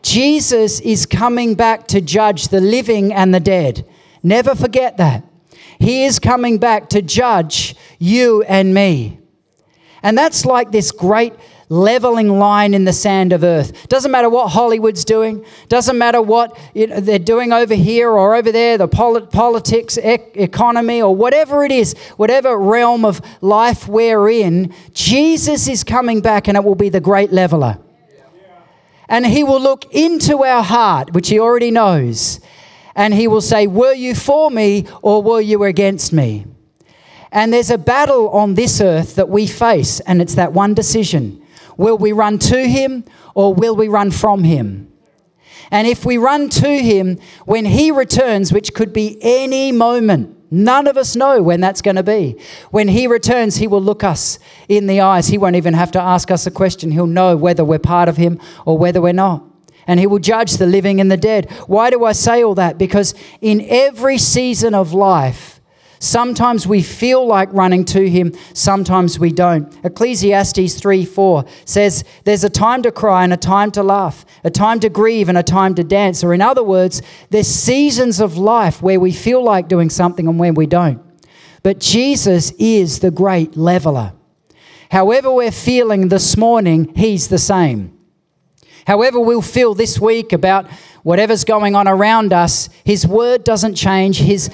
Jesus 0.01 0.81
is 0.81 1.05
coming 1.05 1.55
back 1.55 1.87
to 1.87 2.01
judge 2.01 2.49
the 2.49 2.59
living 2.59 3.13
and 3.13 3.33
the 3.33 3.39
dead. 3.39 3.87
Never 4.21 4.55
forget 4.55 4.97
that. 4.97 5.23
He 5.79 6.05
is 6.05 6.19
coming 6.19 6.57
back 6.57 6.89
to 6.89 7.01
judge 7.01 7.75
you 7.99 8.43
and 8.43 8.73
me. 8.73 9.19
And 10.03 10.17
that's 10.17 10.45
like 10.45 10.71
this 10.71 10.91
great 10.91 11.33
leveling 11.69 12.37
line 12.37 12.73
in 12.73 12.85
the 12.85 12.93
sand 12.93 13.33
of 13.33 13.43
earth. 13.43 13.87
Doesn't 13.89 14.11
matter 14.11 14.29
what 14.29 14.49
Hollywood's 14.49 15.03
doing, 15.03 15.43
doesn't 15.67 15.97
matter 15.97 16.21
what 16.21 16.57
you 16.73 16.87
know, 16.87 16.99
they're 16.99 17.17
doing 17.19 17.51
over 17.51 17.73
here 17.73 18.09
or 18.09 18.35
over 18.35 18.51
there, 18.51 18.77
the 18.77 18.87
polit- 18.87 19.31
politics, 19.31 19.97
ec- 19.97 20.31
economy, 20.35 21.01
or 21.01 21.15
whatever 21.15 21.63
it 21.63 21.71
is, 21.71 21.95
whatever 22.17 22.57
realm 22.57 23.03
of 23.03 23.21
life 23.41 23.87
we're 23.87 24.29
in, 24.29 24.73
Jesus 24.93 25.67
is 25.67 25.83
coming 25.83 26.21
back 26.21 26.47
and 26.47 26.55
it 26.55 26.63
will 26.63 26.75
be 26.75 26.89
the 26.89 27.01
great 27.01 27.31
leveler. 27.31 27.79
And 29.07 29.25
he 29.25 29.43
will 29.43 29.61
look 29.61 29.85
into 29.93 30.43
our 30.43 30.63
heart, 30.63 31.13
which 31.13 31.29
he 31.29 31.39
already 31.39 31.69
knows, 31.69 32.39
and 32.95 33.13
he 33.13 33.27
will 33.27 33.41
say, 33.41 33.67
Were 33.67 33.93
you 33.93 34.15
for 34.15 34.49
me 34.49 34.85
or 35.01 35.21
were 35.21 35.41
you 35.41 35.63
against 35.63 36.13
me? 36.13 36.45
And 37.31 37.51
there's 37.51 37.69
a 37.69 37.77
battle 37.77 38.29
on 38.29 38.53
this 38.53 38.79
earth 38.79 39.15
that 39.15 39.27
we 39.27 39.45
face, 39.45 39.99
and 40.01 40.21
it's 40.21 40.35
that 40.35 40.53
one 40.53 40.73
decision 40.73 41.41
Will 41.77 41.97
we 41.97 42.13
run 42.13 42.39
to 42.39 42.67
him 42.67 43.03
or 43.33 43.53
will 43.53 43.75
we 43.75 43.87
run 43.87 44.11
from 44.11 44.43
him? 44.43 44.91
And 45.71 45.87
if 45.87 46.05
we 46.05 46.17
run 46.17 46.49
to 46.49 46.81
him 46.81 47.19
when 47.45 47.65
he 47.65 47.91
returns, 47.91 48.53
which 48.53 48.73
could 48.73 48.93
be 48.93 49.17
any 49.21 49.71
moment, 49.71 50.37
none 50.51 50.87
of 50.87 50.95
us 50.95 51.15
know 51.15 51.41
when 51.41 51.59
that's 51.59 51.81
going 51.81 51.95
to 51.95 52.03
be. 52.03 52.39
When 52.71 52.87
he 52.87 53.07
returns, 53.07 53.57
he 53.57 53.67
will 53.67 53.81
look 53.81 54.03
us 54.03 54.39
in 54.69 54.87
the 54.87 55.01
eyes. 55.01 55.27
He 55.27 55.37
won't 55.37 55.55
even 55.55 55.73
have 55.73 55.91
to 55.91 56.01
ask 56.01 56.29
us 56.31 56.45
a 56.45 56.51
question. 56.51 56.91
He'll 56.91 57.07
know 57.07 57.35
whether 57.35 57.65
we're 57.65 57.79
part 57.79 58.07
of 58.07 58.17
him 58.17 58.39
or 58.65 58.77
whether 58.77 59.01
we're 59.01 59.13
not 59.13 59.43
and 59.87 59.99
he 59.99 60.07
will 60.07 60.19
judge 60.19 60.53
the 60.53 60.65
living 60.65 60.99
and 60.99 61.11
the 61.11 61.17
dead. 61.17 61.51
Why 61.67 61.89
do 61.89 62.05
I 62.05 62.11
say 62.11 62.43
all 62.43 62.55
that? 62.55 62.77
Because 62.77 63.13
in 63.41 63.65
every 63.69 64.17
season 64.17 64.73
of 64.73 64.93
life, 64.93 65.61
sometimes 65.99 66.67
we 66.67 66.81
feel 66.81 67.25
like 67.25 67.51
running 67.51 67.85
to 67.85 68.09
him, 68.09 68.33
sometimes 68.53 69.19
we 69.19 69.31
don't. 69.31 69.73
Ecclesiastes 69.83 70.75
3 70.79 71.05
4 71.05 71.45
says, 71.65 72.03
There's 72.23 72.43
a 72.43 72.49
time 72.49 72.81
to 72.83 72.91
cry 72.91 73.23
and 73.23 73.33
a 73.33 73.37
time 73.37 73.71
to 73.71 73.83
laugh, 73.83 74.25
a 74.43 74.49
time 74.49 74.79
to 74.81 74.89
grieve 74.89 75.29
and 75.29 75.37
a 75.37 75.43
time 75.43 75.75
to 75.75 75.83
dance. 75.83 76.23
Or, 76.23 76.33
in 76.33 76.41
other 76.41 76.63
words, 76.63 77.01
there's 77.29 77.47
seasons 77.47 78.19
of 78.19 78.37
life 78.37 78.81
where 78.81 78.99
we 78.99 79.11
feel 79.11 79.43
like 79.43 79.67
doing 79.67 79.89
something 79.89 80.27
and 80.27 80.39
when 80.39 80.55
we 80.55 80.65
don't. 80.65 81.01
But 81.63 81.79
Jesus 81.79 82.51
is 82.59 82.99
the 82.99 83.11
great 83.11 83.57
leveler. 83.57 84.13
However, 84.91 85.31
we're 85.31 85.51
feeling 85.51 86.09
this 86.09 86.37
morning, 86.37 86.93
he's 86.95 87.27
the 87.27 87.39
same. 87.39 87.94
However, 88.85 89.19
we'll 89.19 89.41
feel 89.41 89.73
this 89.73 89.99
week 89.99 90.31
about 90.31 90.69
whatever's 91.03 91.43
going 91.43 91.75
on 91.75 91.87
around 91.87 92.33
us, 92.33 92.69
His 92.83 93.05
word 93.05 93.43
doesn't 93.43 93.75
change. 93.75 94.19
His 94.19 94.49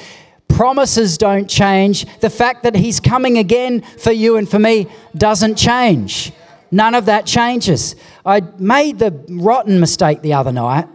promises 0.48 1.18
don't 1.18 1.50
change. 1.50 2.06
The 2.20 2.30
fact 2.30 2.64
that 2.64 2.76
He's 2.76 3.00
coming 3.00 3.38
again 3.38 3.82
for 3.82 4.12
you 4.12 4.38
and 4.38 4.50
for 4.50 4.60
me 4.60 4.88
doesn't 5.16 5.56
change. 5.56 6.32
None 6.72 6.96
of 6.96 7.06
that 7.06 7.26
changes. 7.26 7.96
I 8.26 8.42
made 8.58 9.00
the 9.00 9.12
rotten 9.30 9.80
mistake 9.80 10.22
the 10.22 10.34
other 10.34 10.54
night 10.54 10.88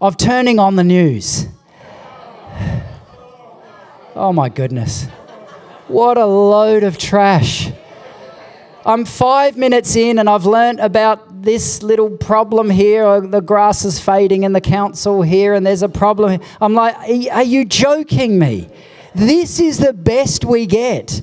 of 0.00 0.16
turning 0.16 0.58
on 0.58 0.76
the 0.76 0.84
news. 0.84 1.46
Oh 4.16 4.32
my 4.32 4.48
goodness. 4.48 5.06
What 5.88 6.18
a 6.18 6.24
load 6.24 6.84
of 6.84 6.96
trash. 6.96 7.72
I'm 8.86 9.04
five 9.04 9.56
minutes 9.56 9.96
in 9.96 10.18
and 10.18 10.28
I've 10.28 10.44
learnt 10.44 10.80
about 10.80 11.42
this 11.42 11.82
little 11.82 12.10
problem 12.10 12.68
here. 12.68 13.04
Oh, 13.04 13.20
the 13.20 13.40
grass 13.40 13.84
is 13.84 13.98
fading 13.98 14.42
in 14.42 14.52
the 14.52 14.60
council 14.60 15.22
here, 15.22 15.54
and 15.54 15.64
there's 15.64 15.82
a 15.82 15.88
problem. 15.88 16.40
I'm 16.60 16.74
like, 16.74 16.96
are 17.30 17.42
you 17.42 17.64
joking 17.64 18.38
me? 18.38 18.68
This 19.14 19.60
is 19.60 19.78
the 19.78 19.92
best 19.92 20.44
we 20.44 20.66
get 20.66 21.22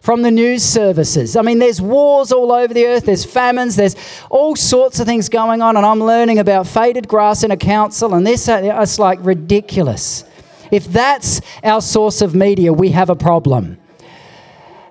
from 0.00 0.22
the 0.22 0.30
news 0.30 0.62
services. 0.62 1.36
I 1.36 1.42
mean, 1.42 1.58
there's 1.58 1.80
wars 1.80 2.32
all 2.32 2.52
over 2.52 2.72
the 2.72 2.86
earth, 2.86 3.06
there's 3.06 3.24
famines, 3.24 3.76
there's 3.76 3.96
all 4.30 4.56
sorts 4.56 4.98
of 5.00 5.06
things 5.06 5.28
going 5.28 5.62
on, 5.62 5.76
and 5.76 5.86
I'm 5.86 6.00
learning 6.00 6.38
about 6.38 6.66
faded 6.66 7.08
grass 7.08 7.44
in 7.44 7.50
a 7.50 7.56
council, 7.56 8.14
and 8.14 8.26
this, 8.26 8.48
it's 8.48 8.98
like 8.98 9.18
ridiculous. 9.22 10.24
If 10.70 10.86
that's 10.86 11.40
our 11.62 11.80
source 11.80 12.22
of 12.22 12.34
media, 12.34 12.72
we 12.72 12.90
have 12.90 13.10
a 13.10 13.16
problem. 13.16 13.78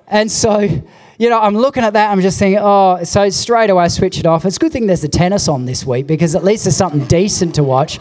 And 0.07 0.31
so, 0.31 0.81
you 1.21 1.29
know, 1.29 1.39
I'm 1.39 1.55
looking 1.55 1.83
at 1.83 1.93
that, 1.93 2.09
I'm 2.09 2.19
just 2.19 2.39
thinking, 2.39 2.57
oh, 2.63 3.03
so 3.03 3.29
straight 3.29 3.69
away 3.69 3.83
I 3.83 3.89
switch 3.89 4.17
it 4.17 4.25
off. 4.25 4.43
It's 4.43 4.57
a 4.57 4.59
good 4.59 4.71
thing 4.71 4.87
there's 4.87 5.03
the 5.03 5.07
tennis 5.07 5.47
on 5.47 5.65
this 5.65 5.85
week 5.85 6.07
because 6.07 6.33
at 6.33 6.43
least 6.43 6.63
there's 6.63 6.75
something 6.75 7.05
decent 7.05 7.53
to 7.55 7.63
watch. 7.63 7.99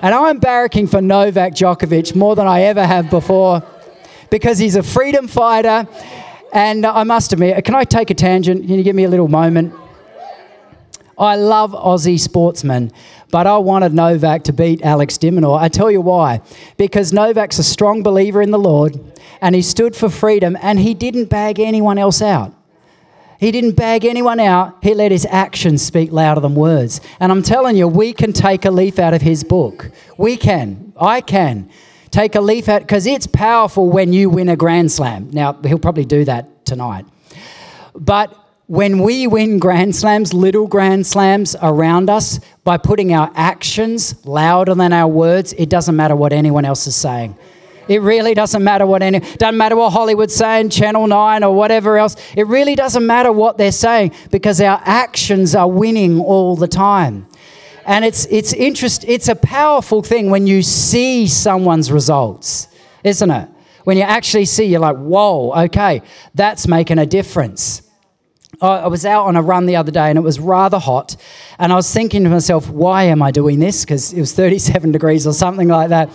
And 0.00 0.14
I'm 0.14 0.40
barracking 0.40 0.90
for 0.90 1.02
Novak 1.02 1.52
Djokovic 1.52 2.16
more 2.16 2.34
than 2.34 2.46
I 2.46 2.62
ever 2.62 2.86
have 2.86 3.10
before 3.10 3.62
because 4.30 4.58
he's 4.58 4.74
a 4.74 4.82
freedom 4.82 5.28
fighter. 5.28 5.86
And 6.54 6.86
I 6.86 7.04
must 7.04 7.34
admit, 7.34 7.62
can 7.62 7.74
I 7.74 7.84
take 7.84 8.08
a 8.08 8.14
tangent? 8.14 8.66
Can 8.66 8.78
you 8.78 8.82
give 8.82 8.96
me 8.96 9.04
a 9.04 9.10
little 9.10 9.28
moment? 9.28 9.74
I 11.18 11.36
love 11.36 11.72
Aussie 11.72 12.18
sportsmen, 12.18 12.90
but 13.30 13.46
I 13.46 13.58
wanted 13.58 13.92
Novak 13.92 14.44
to 14.44 14.52
beat 14.54 14.80
Alex 14.80 15.18
de 15.18 15.30
Minaur. 15.30 15.60
I 15.60 15.68
tell 15.68 15.90
you 15.90 16.00
why. 16.00 16.40
Because 16.78 17.12
Novak's 17.12 17.58
a 17.58 17.62
strong 17.62 18.02
believer 18.02 18.40
in 18.40 18.50
the 18.50 18.58
Lord, 18.58 18.98
and 19.42 19.54
he 19.54 19.60
stood 19.60 19.94
for 19.94 20.08
freedom, 20.08 20.56
and 20.62 20.78
he 20.78 20.94
didn't 20.94 21.26
bag 21.26 21.60
anyone 21.60 21.98
else 21.98 22.22
out. 22.22 22.54
He 23.42 23.50
didn't 23.50 23.72
bag 23.72 24.04
anyone 24.04 24.38
out. 24.38 24.76
He 24.84 24.94
let 24.94 25.10
his 25.10 25.26
actions 25.28 25.82
speak 25.82 26.12
louder 26.12 26.40
than 26.40 26.54
words. 26.54 27.00
And 27.18 27.32
I'm 27.32 27.42
telling 27.42 27.76
you, 27.76 27.88
we 27.88 28.12
can 28.12 28.32
take 28.32 28.64
a 28.64 28.70
leaf 28.70 29.00
out 29.00 29.14
of 29.14 29.22
his 29.22 29.42
book. 29.42 29.90
We 30.16 30.36
can. 30.36 30.92
I 30.96 31.22
can. 31.22 31.68
Take 32.12 32.36
a 32.36 32.40
leaf 32.40 32.68
out 32.68 32.82
because 32.82 33.04
it's 33.04 33.26
powerful 33.26 33.88
when 33.88 34.12
you 34.12 34.30
win 34.30 34.48
a 34.48 34.54
Grand 34.54 34.92
Slam. 34.92 35.28
Now, 35.32 35.54
he'll 35.54 35.80
probably 35.80 36.04
do 36.04 36.24
that 36.24 36.64
tonight. 36.64 37.04
But 37.96 38.32
when 38.68 39.00
we 39.00 39.26
win 39.26 39.58
Grand 39.58 39.96
Slams, 39.96 40.32
little 40.32 40.68
Grand 40.68 41.04
Slams 41.04 41.56
around 41.60 42.10
us, 42.10 42.38
by 42.62 42.76
putting 42.78 43.12
our 43.12 43.32
actions 43.34 44.24
louder 44.24 44.76
than 44.76 44.92
our 44.92 45.08
words, 45.08 45.52
it 45.54 45.68
doesn't 45.68 45.96
matter 45.96 46.14
what 46.14 46.32
anyone 46.32 46.64
else 46.64 46.86
is 46.86 46.94
saying. 46.94 47.36
It 47.88 48.02
really 48.02 48.34
doesn't 48.34 48.62
matter 48.62 48.86
what 48.86 49.02
any 49.02 49.20
doesn't 49.20 49.56
matter 49.56 49.76
what 49.76 49.90
Hollywood's 49.92 50.34
saying, 50.34 50.70
Channel 50.70 51.06
9 51.06 51.44
or 51.44 51.54
whatever 51.54 51.98
else. 51.98 52.16
It 52.36 52.46
really 52.46 52.74
doesn't 52.74 53.06
matter 53.06 53.32
what 53.32 53.58
they're 53.58 53.72
saying 53.72 54.12
because 54.30 54.60
our 54.60 54.80
actions 54.84 55.54
are 55.54 55.68
winning 55.68 56.20
all 56.20 56.56
the 56.56 56.68
time. 56.68 57.26
And 57.84 58.04
it's 58.04 58.26
it's 58.26 58.52
interest 58.52 59.04
it's 59.08 59.28
a 59.28 59.34
powerful 59.34 60.02
thing 60.02 60.30
when 60.30 60.46
you 60.46 60.62
see 60.62 61.26
someone's 61.26 61.90
results. 61.90 62.68
isn't 63.04 63.30
it? 63.30 63.48
When 63.84 63.96
you 63.96 64.04
actually 64.04 64.44
see, 64.44 64.64
you're 64.64 64.80
like, 64.80 64.96
whoa, 64.96 65.52
okay, 65.64 66.02
that's 66.34 66.68
making 66.68 66.98
a 66.98 67.06
difference. 67.06 67.82
I 68.60 68.86
was 68.86 69.04
out 69.04 69.24
on 69.24 69.34
a 69.34 69.42
run 69.42 69.66
the 69.66 69.74
other 69.74 69.90
day 69.90 70.08
and 70.08 70.16
it 70.16 70.22
was 70.22 70.38
rather 70.38 70.78
hot. 70.78 71.16
And 71.58 71.72
I 71.72 71.76
was 71.76 71.92
thinking 71.92 72.22
to 72.22 72.30
myself, 72.30 72.68
why 72.68 73.04
am 73.04 73.20
I 73.20 73.32
doing 73.32 73.58
this? 73.58 73.84
Because 73.84 74.12
it 74.12 74.20
was 74.20 74.34
37 74.34 74.92
degrees 74.92 75.26
or 75.26 75.32
something 75.32 75.66
like 75.66 75.88
that. 75.88 76.10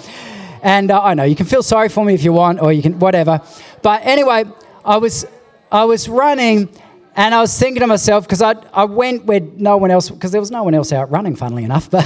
And 0.61 0.91
uh, 0.91 1.01
I 1.01 1.13
know 1.13 1.23
you 1.23 1.35
can 1.35 1.45
feel 1.45 1.63
sorry 1.63 1.89
for 1.89 2.03
me 2.05 2.13
if 2.13 2.23
you 2.23 2.33
want, 2.33 2.61
or 2.61 2.71
you 2.71 2.81
can, 2.81 2.99
whatever. 2.99 3.41
But 3.81 4.05
anyway, 4.05 4.45
I 4.83 4.97
was, 4.97 5.25
I 5.71 5.85
was 5.85 6.07
running 6.09 6.69
and 7.17 7.33
I 7.33 7.41
was 7.41 7.57
thinking 7.57 7.81
to 7.81 7.87
myself, 7.87 8.25
because 8.25 8.43
I, 8.43 8.53
I 8.71 8.85
went 8.85 9.25
where 9.25 9.39
no 9.39 9.77
one 9.77 9.89
else, 9.89 10.09
because 10.09 10.31
there 10.31 10.39
was 10.39 10.51
no 10.51 10.63
one 10.63 10.75
else 10.75 10.93
out 10.93 11.09
running, 11.09 11.35
funnily 11.35 11.63
enough. 11.63 11.89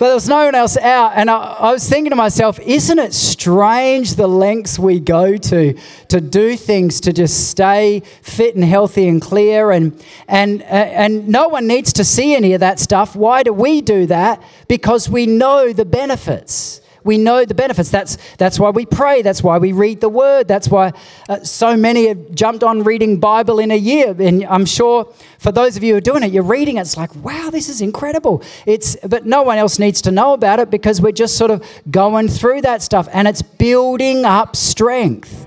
But. 0.00 0.06
but 0.06 0.06
there 0.06 0.14
was 0.14 0.30
no 0.30 0.46
one 0.46 0.54
else 0.54 0.78
out. 0.78 1.12
And 1.14 1.30
I, 1.30 1.36
I, 1.36 1.72
was 1.72 1.86
thinking 1.86 2.08
to 2.08 2.16
myself, 2.16 2.58
isn't 2.58 2.98
it 2.98 3.12
strange 3.12 4.14
the 4.14 4.26
lengths 4.26 4.78
we 4.78 4.98
go 4.98 5.36
to 5.36 5.74
to 6.08 6.20
do 6.22 6.56
things 6.56 7.02
to 7.02 7.12
just 7.12 7.50
stay 7.50 8.00
fit 8.22 8.54
and 8.54 8.64
healthy 8.64 9.08
and 9.08 9.20
clear? 9.20 9.70
And, 9.70 10.02
and, 10.26 10.62
and 10.62 11.28
no 11.28 11.48
one 11.48 11.66
needs 11.66 11.92
to 11.92 12.04
see 12.04 12.34
any 12.34 12.54
of 12.54 12.60
that 12.60 12.78
stuff. 12.78 13.14
Why 13.14 13.42
do 13.42 13.52
we 13.52 13.82
do 13.82 14.06
that? 14.06 14.42
Because 14.68 15.10
we 15.10 15.26
know 15.26 15.74
the 15.74 15.84
benefits. 15.84 16.80
We 17.04 17.18
know 17.18 17.44
the 17.44 17.54
benefits. 17.54 17.90
That's, 17.90 18.18
that's 18.36 18.58
why 18.58 18.70
we 18.70 18.84
pray. 18.84 19.22
That's 19.22 19.42
why 19.42 19.58
we 19.58 19.72
read 19.72 20.00
the 20.00 20.08
word. 20.08 20.48
That's 20.48 20.68
why 20.68 20.92
uh, 21.28 21.42
so 21.42 21.76
many 21.76 22.08
have 22.08 22.34
jumped 22.34 22.62
on 22.62 22.82
reading 22.82 23.18
Bible 23.18 23.58
in 23.58 23.70
a 23.70 23.76
year. 23.76 24.14
And 24.18 24.44
I'm 24.44 24.66
sure 24.66 25.12
for 25.38 25.52
those 25.52 25.76
of 25.76 25.82
you 25.82 25.94
who 25.94 25.98
are 25.98 26.02
doing 26.02 26.22
it, 26.22 26.32
you're 26.32 26.42
reading 26.42 26.76
it, 26.76 26.82
it's 26.82 26.96
like, 26.96 27.14
wow, 27.16 27.48
this 27.50 27.68
is 27.68 27.80
incredible. 27.80 28.42
It's, 28.66 28.96
but 28.96 29.24
no 29.24 29.42
one 29.42 29.58
else 29.58 29.78
needs 29.78 30.02
to 30.02 30.10
know 30.10 30.34
about 30.34 30.58
it 30.58 30.70
because 30.70 31.00
we're 31.00 31.12
just 31.12 31.36
sort 31.38 31.50
of 31.50 31.66
going 31.90 32.28
through 32.28 32.62
that 32.62 32.82
stuff 32.82 33.08
and 33.12 33.26
it's 33.26 33.42
building 33.42 34.24
up 34.24 34.54
strength. 34.54 35.46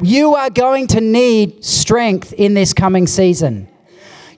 You 0.00 0.34
are 0.34 0.50
going 0.50 0.86
to 0.88 1.00
need 1.00 1.62
strength 1.62 2.32
in 2.32 2.54
this 2.54 2.72
coming 2.72 3.06
season. 3.06 3.68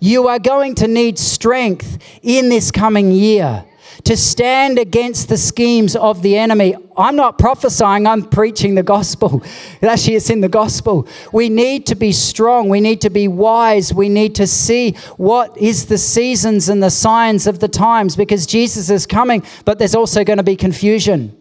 You 0.01 0.27
are 0.27 0.41
going 0.41 0.75
to 0.77 0.89
need 0.89 1.17
strength 1.21 1.99
in 2.23 2.49
this 2.49 2.73
coming 2.73 3.13
year 3.13 3.65
to 4.05 4.17
stand 4.17 4.79
against 4.79 5.29
the 5.29 5.37
schemes 5.37 5.95
of 5.95 6.23
the 6.23 6.37
enemy. 6.37 6.75
I'm 6.97 7.15
not 7.15 7.39
prophesying, 7.39 8.07
I'm 8.07 8.23
preaching 8.23 8.75
the 8.75 8.83
gospel. 8.83 9.43
Actually, 9.83 10.17
it's 10.17 10.31
in 10.31 10.41
the 10.41 10.49
gospel. 10.49 11.07
We 11.33 11.49
need 11.49 11.87
to 11.87 11.95
be 11.95 12.13
strong. 12.13 12.69
We 12.69 12.81
need 12.81 13.01
to 13.03 13.11
be 13.11 13.29
wise. 13.29 13.95
We 13.95 14.09
need 14.09 14.35
to 14.37 14.47
see 14.47 14.93
what 15.17 15.57
is 15.57 15.87
the 15.87 15.99
seasons 15.99 16.69
and 16.69 16.83
the 16.83 16.91
signs 16.91 17.47
of 17.47 17.61
the 17.61 17.69
times 17.69 18.17
because 18.17 18.45
Jesus 18.47 18.91
is 18.91 19.07
coming, 19.07 19.45
but 19.65 19.79
there's 19.79 19.95
also 19.95 20.25
going 20.25 20.39
to 20.39 20.43
be 20.43 20.57
confusion. 20.57 21.37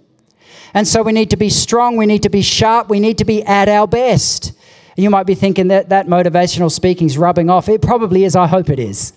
And 0.73 0.87
so 0.87 1.01
we 1.01 1.11
need 1.11 1.31
to 1.31 1.37
be 1.37 1.49
strong. 1.49 1.97
We 1.97 2.05
need 2.05 2.23
to 2.23 2.29
be 2.29 2.41
sharp. 2.41 2.89
We 2.89 2.99
need 2.99 3.17
to 3.17 3.25
be 3.25 3.43
at 3.43 3.67
our 3.67 3.87
best. 3.87 4.53
You 4.95 5.09
might 5.09 5.25
be 5.25 5.35
thinking 5.35 5.69
that 5.69 5.89
that 5.89 6.07
motivational 6.07 6.71
speaking 6.71 7.07
is 7.07 7.17
rubbing 7.17 7.49
off. 7.49 7.67
It 7.67 7.81
probably 7.81 8.23
is. 8.23 8.35
I 8.35 8.47
hope 8.47 8.69
it 8.69 8.79
is. 8.79 9.13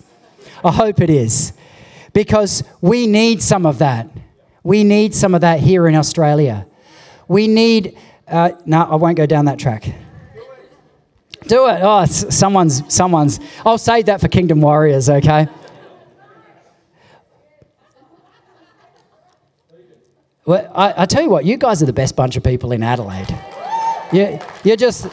I 0.63 0.71
hope 0.71 0.99
it 0.99 1.09
is 1.09 1.53
because 2.15 2.63
we 2.79 3.05
need 3.07 3.43
some 3.43 3.65
of 3.65 3.79
that. 3.79 4.09
We 4.63 4.85
need 4.85 5.13
some 5.13 5.35
of 5.35 5.41
that 5.41 5.59
here 5.59 5.85
in 5.85 5.95
Australia. 5.95 6.65
We 7.27 7.47
need, 7.47 7.97
uh, 8.25 8.53
no, 8.65 8.83
I 8.83 8.95
won't 8.95 9.17
go 9.17 9.25
down 9.25 9.45
that 9.45 9.59
track. 9.59 9.83
Do 11.45 11.67
it. 11.67 11.81
Oh, 11.83 12.05
someone's, 12.05 12.81
someone's. 12.91 13.39
I'll 13.65 13.77
save 13.77 14.05
that 14.05 14.21
for 14.21 14.29
Kingdom 14.29 14.61
Warriors, 14.61 15.09
okay? 15.09 15.49
Well, 20.45 20.71
I, 20.73 21.03
I, 21.03 21.05
tell 21.05 21.21
you 21.21 21.29
what, 21.29 21.43
you 21.43 21.57
guys 21.57 21.83
are 21.83 21.85
the 21.85 21.93
best 21.93 22.15
bunch 22.15 22.37
of 22.37 22.43
people 22.43 22.71
in 22.71 22.81
Adelaide. 22.81 23.37
You, 24.13 24.39
you're 24.63 24.77
just, 24.77 25.07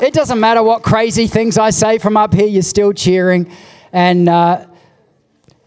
it 0.00 0.12
doesn't 0.12 0.40
matter 0.40 0.64
what 0.64 0.82
crazy 0.82 1.28
things 1.28 1.58
I 1.58 1.70
say 1.70 1.98
from 1.98 2.16
up 2.16 2.34
here, 2.34 2.46
you're 2.46 2.62
still 2.62 2.92
cheering. 2.92 3.52
And 3.92 4.28
uh, 4.28 4.66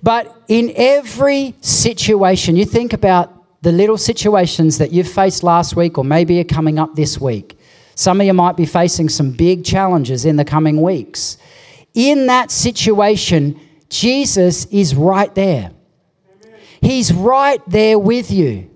but 0.04 0.44
in 0.50 0.74
every 0.76 1.56
situation, 1.62 2.58
you 2.58 2.66
think 2.66 2.92
about 2.92 3.32
the 3.63 3.72
little 3.72 3.98
situations 3.98 4.78
that 4.80 4.92
you've 4.92 5.08
faced 5.08 5.42
last 5.42 5.78
week 5.78 5.98
or 5.98 6.04
maybe 6.04 6.42
are 6.42 6.44
coming 6.44 6.78
up 6.78 6.94
this 6.96 7.20
week. 7.20 7.58
Some 7.96 8.20
of 8.20 8.28
you 8.28 8.34
might 8.34 8.58
be 8.58 8.66
facing 8.66 9.08
some 9.08 9.32
big 9.32 9.63
challenges 9.63 10.26
in 10.26 10.36
the 10.36 10.44
coming 10.44 10.82
weeks. 10.82 11.38
In 11.94 12.28
that 12.28 12.52
situation, 12.52 13.58
Jesus 13.88 14.66
is 14.66 14.94
right 14.94 15.34
there. 15.36 15.72
He's 16.82 17.13
right 17.13 17.62
there 17.66 17.98
with 17.98 18.30
you. 18.30 18.70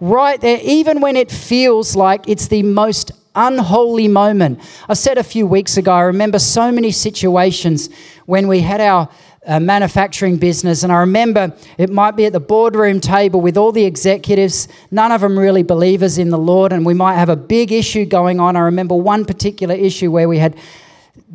Right 0.00 0.40
there, 0.40 0.58
even 0.62 1.00
when 1.00 1.14
it 1.14 1.30
feels 1.30 1.94
like 1.94 2.28
it's 2.28 2.48
the 2.48 2.64
most 2.64 3.12
unholy 3.36 4.08
moment. 4.08 4.60
I 4.88 4.94
said 4.94 5.18
a 5.18 5.22
few 5.22 5.46
weeks 5.46 5.76
ago, 5.76 5.92
I 5.92 6.02
remember 6.02 6.40
so 6.40 6.72
many 6.72 6.90
situations 6.90 7.88
when 8.26 8.48
we 8.48 8.60
had 8.60 8.80
our 8.80 9.08
a 9.48 9.58
manufacturing 9.58 10.36
business. 10.36 10.82
And 10.82 10.92
I 10.92 10.98
remember 10.98 11.52
it 11.78 11.90
might 11.90 12.16
be 12.16 12.26
at 12.26 12.34
the 12.34 12.40
boardroom 12.40 13.00
table 13.00 13.40
with 13.40 13.56
all 13.56 13.72
the 13.72 13.84
executives, 13.84 14.68
none 14.90 15.10
of 15.10 15.22
them 15.22 15.38
really 15.38 15.62
believers 15.62 16.18
in 16.18 16.28
the 16.28 16.38
Lord, 16.38 16.72
and 16.72 16.84
we 16.84 16.94
might 16.94 17.14
have 17.14 17.30
a 17.30 17.36
big 17.36 17.72
issue 17.72 18.04
going 18.04 18.40
on. 18.40 18.56
I 18.56 18.60
remember 18.60 18.94
one 18.94 19.24
particular 19.24 19.74
issue 19.74 20.10
where 20.10 20.28
we 20.28 20.38
had 20.38 20.54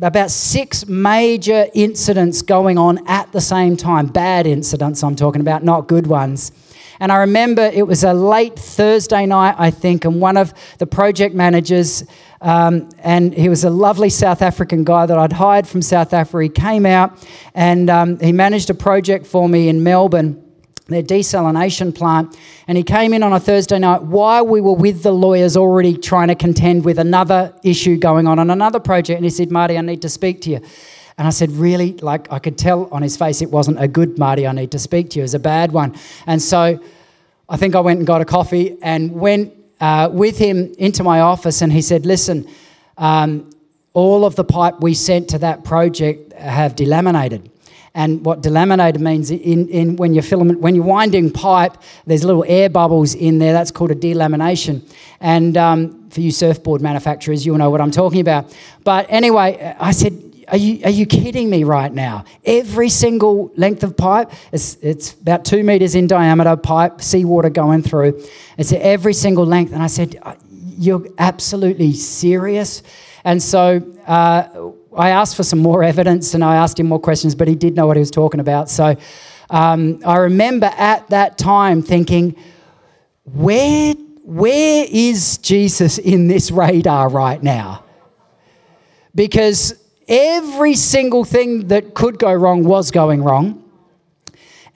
about 0.00 0.30
six 0.30 0.86
major 0.86 1.66
incidents 1.74 2.40
going 2.40 2.78
on 2.78 3.06
at 3.08 3.30
the 3.32 3.40
same 3.40 3.76
time. 3.76 4.06
Bad 4.06 4.46
incidents, 4.46 5.02
I'm 5.02 5.16
talking 5.16 5.40
about, 5.40 5.64
not 5.64 5.88
good 5.88 6.06
ones. 6.06 6.52
And 7.00 7.10
I 7.10 7.16
remember 7.16 7.62
it 7.62 7.86
was 7.86 8.04
a 8.04 8.14
late 8.14 8.56
Thursday 8.56 9.26
night, 9.26 9.56
I 9.58 9.70
think, 9.70 10.04
and 10.04 10.20
one 10.20 10.36
of 10.36 10.54
the 10.78 10.86
project 10.86 11.34
managers 11.34 12.04
um, 12.44 12.90
and 12.98 13.32
he 13.32 13.48
was 13.48 13.64
a 13.64 13.70
lovely 13.70 14.10
South 14.10 14.42
African 14.42 14.84
guy 14.84 15.06
that 15.06 15.16
I'd 15.16 15.32
hired 15.32 15.66
from 15.66 15.80
South 15.80 16.12
Africa. 16.12 16.42
He 16.42 16.48
came 16.50 16.84
out 16.84 17.26
and 17.54 17.88
um, 17.88 18.20
he 18.20 18.32
managed 18.32 18.68
a 18.68 18.74
project 18.74 19.26
for 19.26 19.48
me 19.48 19.68
in 19.68 19.82
Melbourne 19.82 20.40
their 20.86 21.02
desalination 21.02 21.94
plant. 21.94 22.36
And 22.68 22.76
he 22.76 22.84
came 22.84 23.14
in 23.14 23.22
on 23.22 23.32
a 23.32 23.40
Thursday 23.40 23.78
night 23.78 24.02
while 24.02 24.46
we 24.46 24.60
were 24.60 24.74
with 24.74 25.02
the 25.02 25.12
lawyers 25.12 25.56
already 25.56 25.96
trying 25.96 26.28
to 26.28 26.34
contend 26.34 26.84
with 26.84 26.98
another 26.98 27.54
issue 27.62 27.96
going 27.96 28.26
on 28.26 28.38
on 28.38 28.50
another 28.50 28.78
project. 28.78 29.16
And 29.16 29.24
he 29.24 29.30
said, 29.30 29.50
Marty, 29.50 29.78
I 29.78 29.80
need 29.80 30.02
to 30.02 30.10
speak 30.10 30.42
to 30.42 30.50
you. 30.50 30.60
And 31.16 31.26
I 31.26 31.30
said, 31.30 31.50
Really? 31.52 31.92
Like, 31.94 32.30
I 32.30 32.38
could 32.38 32.58
tell 32.58 32.88
on 32.92 33.00
his 33.00 33.16
face 33.16 33.40
it 33.40 33.50
wasn't 33.50 33.80
a 33.80 33.88
good 33.88 34.18
Marty, 34.18 34.46
I 34.46 34.52
need 34.52 34.72
to 34.72 34.78
speak 34.78 35.08
to 35.10 35.16
you. 35.16 35.22
It 35.22 35.24
was 35.24 35.34
a 35.34 35.38
bad 35.38 35.72
one. 35.72 35.94
And 36.26 36.42
so 36.42 36.78
I 37.48 37.56
think 37.56 37.74
I 37.74 37.80
went 37.80 37.98
and 37.98 38.06
got 38.06 38.20
a 38.20 38.26
coffee 38.26 38.76
and 38.82 39.12
went 39.12 39.54
uh, 39.80 40.08
with 40.12 40.38
him 40.38 40.74
into 40.78 41.02
my 41.02 41.20
office, 41.20 41.62
and 41.62 41.72
he 41.72 41.82
said, 41.82 42.06
Listen, 42.06 42.48
um, 42.96 43.50
all 43.92 44.24
of 44.24 44.36
the 44.36 44.44
pipe 44.44 44.80
we 44.80 44.94
sent 44.94 45.28
to 45.30 45.38
that 45.38 45.64
project 45.64 46.32
have 46.32 46.74
delaminated. 46.74 47.50
And 47.96 48.24
what 48.24 48.42
delaminated 48.42 48.98
means 48.98 49.30
in, 49.30 49.68
in 49.68 49.94
when 49.94 50.14
you're 50.14 50.24
filament, 50.24 50.60
when 50.60 50.74
you're 50.74 50.84
winding 50.84 51.30
pipe, 51.30 51.76
there's 52.06 52.24
little 52.24 52.44
air 52.48 52.68
bubbles 52.68 53.14
in 53.14 53.38
there. 53.38 53.52
That's 53.52 53.70
called 53.70 53.92
a 53.92 53.94
delamination. 53.94 54.82
And 55.20 55.56
um, 55.56 56.10
for 56.10 56.20
you 56.20 56.32
surfboard 56.32 56.82
manufacturers, 56.82 57.46
you'll 57.46 57.58
know 57.58 57.70
what 57.70 57.80
I'm 57.80 57.92
talking 57.92 58.20
about. 58.20 58.52
But 58.82 59.06
anyway, 59.08 59.76
I 59.78 59.92
said, 59.92 60.33
are 60.54 60.56
you, 60.56 60.84
are 60.84 60.90
you 60.90 61.04
kidding 61.04 61.50
me 61.50 61.64
right 61.64 61.92
now? 61.92 62.24
Every 62.44 62.88
single 62.88 63.50
length 63.56 63.82
of 63.82 63.96
pipe, 63.96 64.30
it's, 64.52 64.76
it's 64.76 65.12
about 65.14 65.44
two 65.44 65.64
meters 65.64 65.96
in 65.96 66.06
diameter 66.06 66.56
pipe, 66.56 67.00
seawater 67.00 67.50
going 67.50 67.82
through. 67.82 68.22
It's 68.56 68.72
every 68.72 69.14
single 69.14 69.44
length. 69.44 69.72
And 69.72 69.82
I 69.82 69.88
said, 69.88 70.16
uh, 70.22 70.36
You're 70.78 71.08
absolutely 71.18 71.92
serious? 71.92 72.84
And 73.24 73.42
so 73.42 73.82
uh, 74.06 74.70
I 74.96 75.10
asked 75.10 75.34
for 75.34 75.42
some 75.42 75.58
more 75.58 75.82
evidence 75.82 76.34
and 76.34 76.44
I 76.44 76.54
asked 76.54 76.78
him 76.78 76.86
more 76.86 77.00
questions, 77.00 77.34
but 77.34 77.48
he 77.48 77.56
did 77.56 77.74
know 77.74 77.88
what 77.88 77.96
he 77.96 78.00
was 78.00 78.12
talking 78.12 78.38
about. 78.38 78.70
So 78.70 78.94
um, 79.50 79.98
I 80.06 80.18
remember 80.18 80.70
at 80.76 81.08
that 81.08 81.36
time 81.36 81.82
thinking, 81.82 82.36
where, 83.24 83.94
where 84.22 84.86
is 84.88 85.38
Jesus 85.38 85.98
in 85.98 86.28
this 86.28 86.52
radar 86.52 87.08
right 87.08 87.42
now? 87.42 87.82
Because 89.16 89.83
every 90.08 90.74
single 90.74 91.24
thing 91.24 91.68
that 91.68 91.94
could 91.94 92.18
go 92.18 92.32
wrong 92.32 92.64
was 92.64 92.90
going 92.90 93.22
wrong. 93.22 93.60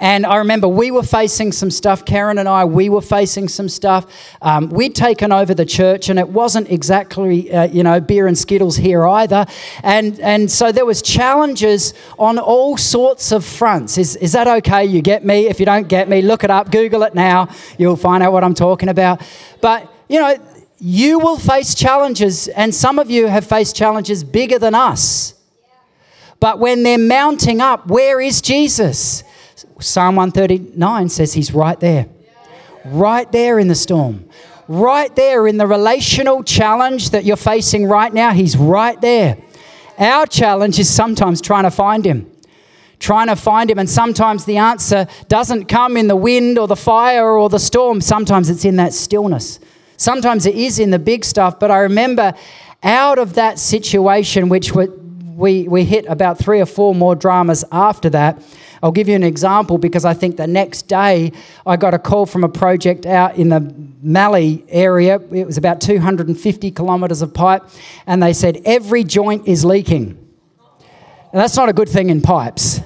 And 0.01 0.25
I 0.25 0.37
remember 0.37 0.69
we 0.69 0.93
were 0.93 1.03
facing 1.03 1.51
some 1.51 1.73
stuff, 1.73 2.05
Karen 2.05 2.38
and 2.38 2.49
I, 2.49 2.64
we 2.64 2.88
were 2.88 3.01
facing 3.01 3.49
some 3.49 3.69
stuff. 3.69 4.07
Um, 4.41 4.69
we'd 4.69 4.95
taken 4.95 5.33
over 5.33 5.55
the 5.55 5.67
church, 5.67 6.09
and 6.09 6.21
it 6.21 6.29
wasn't 6.29 6.71
exactly, 6.71 7.53
uh, 7.53 7.64
you 7.64 7.83
know, 7.83 8.01
beer 8.01 8.29
and 8.29 8.38
Skittles 8.38 8.77
here 8.77 9.05
either. 9.05 9.45
And, 9.83 10.21
and 10.21 10.49
so 10.49 10.71
there 10.71 10.87
was 10.87 11.03
challenges 11.03 11.95
on 12.17 12.38
all 12.38 12.77
sorts 12.77 13.33
of 13.33 13.45
fronts. 13.45 13.99
Is, 13.99 14.14
is 14.17 14.33
that 14.33 14.47
okay? 14.47 14.85
You 14.85 15.03
get 15.03 15.25
me? 15.25 15.49
If 15.49 15.59
you 15.59 15.67
don't 15.67 15.88
get 15.88 16.09
me, 16.09 16.23
look 16.23 16.45
it 16.45 16.51
up, 16.51 16.71
Google 16.71 17.03
it 17.03 17.17
now. 17.17 17.49
You'll 17.77 17.97
find 17.97 18.23
out 18.23 18.33
what 18.33 18.45
I'm 18.45 18.55
talking 18.55 18.91
about. 18.91 19.21
But, 19.61 19.93
you 20.09 20.21
know, 20.21 20.37
you 20.79 21.19
will 21.19 21.38
face 21.38 21.75
challenges, 21.75 22.49
and 22.49 22.75
some 22.75 22.99
of 22.99 23.11
you 23.11 23.27
have 23.27 23.47
faced 23.47 23.75
challenges 23.75 24.25
bigger 24.25 24.59
than 24.59 24.75
us. 24.75 25.35
But 26.41 26.59
when 26.59 26.85
they're 26.85 26.99
mounting 26.99 27.61
up, 27.61 27.88
where 27.88 28.21
is 28.21 28.41
Jesus? 28.41 29.25
Psalm 29.81 30.17
139 30.17 31.09
says 31.09 31.33
he's 31.33 31.53
right 31.53 31.79
there, 31.81 32.07
right 32.85 33.31
there 33.33 33.59
in 33.59 33.69
the 33.69 33.75
storm, 33.75 34.29
Right 34.69 35.14
there 35.17 35.47
in 35.47 35.57
the 35.57 35.67
relational 35.67 36.43
challenge 36.43 37.11
that 37.11 37.25
you're 37.25 37.38
facing 37.38 37.87
right 37.87 38.12
now, 38.12 38.33
He's 38.33 38.55
right 38.55 39.01
there. 39.01 39.38
Our 39.99 40.27
challenge 40.27 40.79
is 40.79 40.91
sometimes 40.91 41.41
trying 41.41 41.64
to 41.64 41.71
find 41.71 42.05
Him 42.05 42.31
trying 43.01 43.29
to 43.29 43.37
find 43.37 43.71
him. 43.71 43.79
And 43.79 43.88
sometimes 43.88 44.45
the 44.45 44.57
answer 44.57 45.07
doesn't 45.29 45.67
come 45.67 45.97
in 45.97 46.09
the 46.09 46.17
wind 46.17 46.59
or 46.59 46.67
the 46.67 46.75
fire 46.75 47.31
or 47.31 47.49
the 47.49 47.61
storm. 47.61 48.01
Sometimes 48.01 48.51
it's 48.51 48.64
in 48.64 48.75
that 48.77 48.93
stillness. 48.93 49.61
Sometimes 49.99 50.47
it 50.47 50.55
is 50.55 50.79
in 50.79 50.91
the 50.91 50.99
big 50.99 51.25
stuff. 51.25 51.59
But 51.59 51.71
I 51.71 51.81
remember 51.81 52.33
out 52.83 53.19
of 53.19 53.35
that 53.35 53.59
situation, 53.59 54.49
which 54.49 54.73
we, 54.73 55.69
we 55.69 55.85
hit 55.85 56.07
about 56.07 56.39
three 56.39 56.61
or 56.61 56.67
four 56.67 56.95
more 56.95 57.15
dramas 57.15 57.65
after 57.71 58.09
that. 58.11 58.41
I'll 58.81 58.93
give 58.93 59.09
you 59.09 59.17
an 59.17 59.25
example 59.25 59.77
because 59.77 60.05
I 60.05 60.15
think 60.15 60.37
the 60.37 60.47
next 60.47 60.83
day 60.83 61.33
I 61.67 61.77
got 61.77 61.95
a 61.95 61.99
call 61.99 62.27
from 62.27 62.45
a 62.45 62.49
project 62.49 63.07
out 63.07 63.35
in 63.37 63.49
the 63.49 63.75
Mallee 64.01 64.65
area. 64.69 65.17
It 65.33 65.45
was 65.45 65.59
about 65.59 65.81
250 65.81 66.71
kilometres 66.71 67.21
of 67.21 67.35
pipe, 67.35 67.65
and 68.07 68.23
they 68.23 68.33
said 68.33 68.63
every 68.65 69.03
joint 69.03 69.49
is 69.49 69.65
leaking. 69.65 70.17
And 71.33 71.43
that's 71.43 71.57
not 71.57 71.69
a 71.69 71.73
good 71.73 71.89
thing 71.89 72.09
in 72.09 72.23
pipes. 72.23 72.81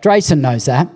Drayson 0.00 0.40
knows 0.40 0.64
that. 0.64 0.88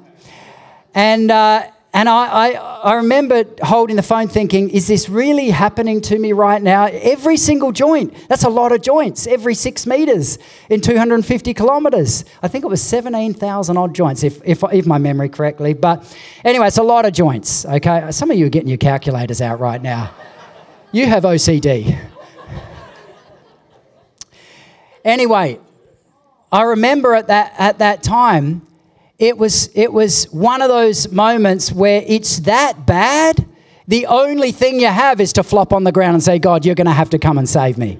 And, 0.94 1.30
uh, 1.30 1.68
and 1.96 2.10
I, 2.10 2.26
I, 2.26 2.50
I 2.52 2.94
remember 2.96 3.46
holding 3.62 3.96
the 3.96 4.02
phone 4.02 4.28
thinking, 4.28 4.68
is 4.68 4.86
this 4.86 5.08
really 5.08 5.48
happening 5.48 6.02
to 6.02 6.18
me 6.18 6.34
right 6.34 6.60
now? 6.60 6.84
Every 6.84 7.38
single 7.38 7.72
joint, 7.72 8.14
that's 8.28 8.44
a 8.44 8.50
lot 8.50 8.72
of 8.72 8.82
joints, 8.82 9.26
every 9.26 9.54
six 9.54 9.86
meters 9.86 10.38
in 10.68 10.82
250 10.82 11.54
kilometers. 11.54 12.26
I 12.42 12.48
think 12.48 12.66
it 12.66 12.68
was 12.68 12.82
17,000 12.82 13.76
odd 13.78 13.94
joints, 13.94 14.24
if, 14.24 14.42
if, 14.44 14.62
if 14.74 14.84
my 14.84 14.98
memory 14.98 15.30
correctly. 15.30 15.72
But 15.72 16.04
anyway, 16.44 16.66
it's 16.66 16.76
a 16.76 16.82
lot 16.82 17.06
of 17.06 17.14
joints, 17.14 17.64
okay? 17.64 18.10
Some 18.10 18.30
of 18.30 18.36
you 18.36 18.44
are 18.44 18.50
getting 18.50 18.68
your 18.68 18.76
calculators 18.76 19.40
out 19.40 19.58
right 19.58 19.80
now. 19.80 20.12
You 20.92 21.06
have 21.06 21.22
OCD. 21.22 21.98
Anyway, 25.02 25.58
I 26.52 26.62
remember 26.62 27.14
at 27.14 27.28
that, 27.28 27.54
at 27.56 27.78
that 27.78 28.02
time, 28.02 28.66
it 29.18 29.38
was, 29.38 29.70
it 29.74 29.92
was 29.92 30.24
one 30.26 30.60
of 30.60 30.68
those 30.68 31.10
moments 31.10 31.72
where 31.72 32.02
it's 32.06 32.40
that 32.40 32.84
bad. 32.84 33.46
The 33.88 34.06
only 34.06 34.52
thing 34.52 34.78
you 34.78 34.88
have 34.88 35.20
is 35.20 35.32
to 35.34 35.42
flop 35.42 35.72
on 35.72 35.84
the 35.84 35.92
ground 35.92 36.14
and 36.14 36.22
say, 36.22 36.38
God, 36.38 36.66
you're 36.66 36.74
going 36.74 36.86
to 36.86 36.92
have 36.92 37.10
to 37.10 37.18
come 37.18 37.38
and 37.38 37.48
save 37.48 37.78
me. 37.78 37.98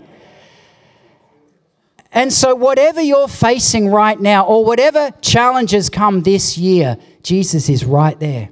And 2.13 2.33
so, 2.33 2.55
whatever 2.55 3.01
you're 3.01 3.29
facing 3.29 3.89
right 3.89 4.19
now, 4.19 4.47
or 4.47 4.65
whatever 4.65 5.11
challenges 5.21 5.91
come 5.91 6.23
this 6.23 6.57
year, 6.57 6.97
Jesus 7.23 7.69
is 7.69 7.85
right 7.85 8.19
there. 8.19 8.51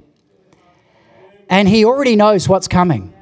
And 1.49 1.67
He 1.67 1.83
already 1.83 2.15
knows 2.15 2.47
what's 2.47 2.67
coming. 2.67 3.13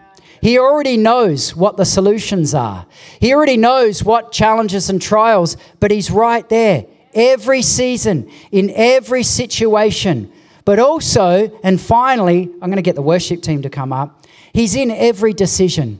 He 0.41 0.59
already 0.59 0.97
knows 0.97 1.55
what 1.55 1.77
the 1.77 1.85
solutions 1.85 2.53
are. 2.53 2.85
He 3.21 3.33
already 3.33 3.55
knows 3.55 4.03
what 4.03 4.33
challenges 4.33 4.89
and 4.89 5.01
trials, 5.01 5.55
but 5.79 5.91
He's 5.91 6.11
right 6.11 6.47
there 6.49 6.87
every 7.13 7.61
season, 7.61 8.29
in 8.51 8.71
every 8.75 9.23
situation. 9.23 10.31
But 10.65 10.79
also, 10.79 11.59
and 11.63 11.79
finally, 11.79 12.49
I'm 12.61 12.69
going 12.69 12.77
to 12.77 12.81
get 12.81 12.95
the 12.95 13.01
worship 13.01 13.41
team 13.41 13.61
to 13.63 13.69
come 13.69 13.91
up, 13.91 14.25
He's 14.53 14.75
in 14.75 14.91
every 14.91 15.33
decision. 15.33 15.99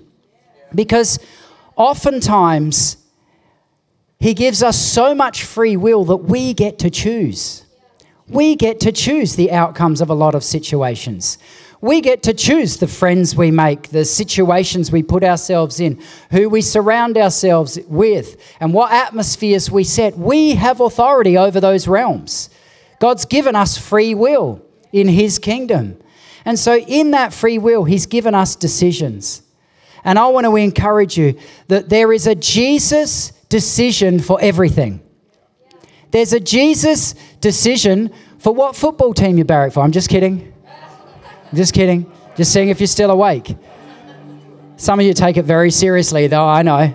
Because 0.73 1.19
oftentimes, 1.75 2.97
He 4.19 4.33
gives 4.33 4.63
us 4.63 4.79
so 4.79 5.13
much 5.13 5.43
free 5.43 5.75
will 5.75 6.05
that 6.05 6.17
we 6.17 6.53
get 6.53 6.79
to 6.79 6.89
choose. 6.89 7.65
We 8.27 8.55
get 8.55 8.79
to 8.81 8.91
choose 8.91 9.35
the 9.35 9.51
outcomes 9.51 9.99
of 10.01 10.09
a 10.09 10.13
lot 10.13 10.33
of 10.33 10.43
situations. 10.43 11.37
We 11.83 11.99
get 11.99 12.23
to 12.23 12.33
choose 12.33 12.77
the 12.77 12.87
friends 12.87 13.35
we 13.35 13.51
make, 13.51 13.89
the 13.89 14.05
situations 14.05 14.89
we 14.89 15.03
put 15.03 15.21
ourselves 15.21 15.81
in, 15.81 16.01
who 16.31 16.47
we 16.47 16.61
surround 16.61 17.17
ourselves 17.17 17.77
with, 17.89 18.37
and 18.61 18.73
what 18.73 18.93
atmospheres 18.93 19.69
we 19.69 19.83
set. 19.83 20.17
We 20.17 20.51
have 20.55 20.79
authority 20.79 21.37
over 21.37 21.59
those 21.59 21.85
realms. 21.85 22.49
God's 23.01 23.25
given 23.25 23.57
us 23.57 23.77
free 23.77 24.15
will 24.15 24.65
in 24.93 25.09
His 25.09 25.39
kingdom. 25.39 26.01
And 26.45 26.57
so, 26.57 26.77
in 26.77 27.11
that 27.11 27.33
free 27.33 27.57
will, 27.57 27.83
He's 27.83 28.05
given 28.05 28.33
us 28.33 28.55
decisions. 28.55 29.41
And 30.05 30.17
I 30.17 30.29
want 30.29 30.45
to 30.45 30.55
encourage 30.55 31.17
you 31.17 31.37
that 31.67 31.89
there 31.89 32.13
is 32.13 32.27
a 32.27 32.35
Jesus 32.35 33.31
decision 33.49 34.21
for 34.21 34.39
everything. 34.39 35.01
There's 36.11 36.31
a 36.31 36.39
Jesus 36.39 37.13
decision 37.41 38.09
for 38.39 38.53
what 38.53 38.77
football 38.77 39.13
team 39.13 39.37
you 39.37 39.43
barrack 39.43 39.73
for. 39.73 39.81
I'm 39.81 39.91
just 39.91 40.09
kidding. 40.09 40.52
Just 41.53 41.73
kidding. 41.73 42.11
Just 42.35 42.51
seeing 42.51 42.69
if 42.69 42.79
you're 42.79 42.87
still 42.87 43.11
awake. 43.11 43.55
Some 44.75 44.99
of 44.99 45.05
you 45.05 45.13
take 45.13 45.37
it 45.37 45.43
very 45.43 45.71
seriously, 45.71 46.27
though, 46.27 46.47
I 46.47 46.63
know. 46.63 46.93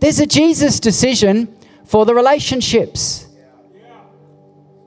There's 0.00 0.20
a 0.20 0.26
Jesus 0.26 0.78
decision 0.78 1.54
for 1.84 2.06
the 2.06 2.14
relationships, 2.14 3.26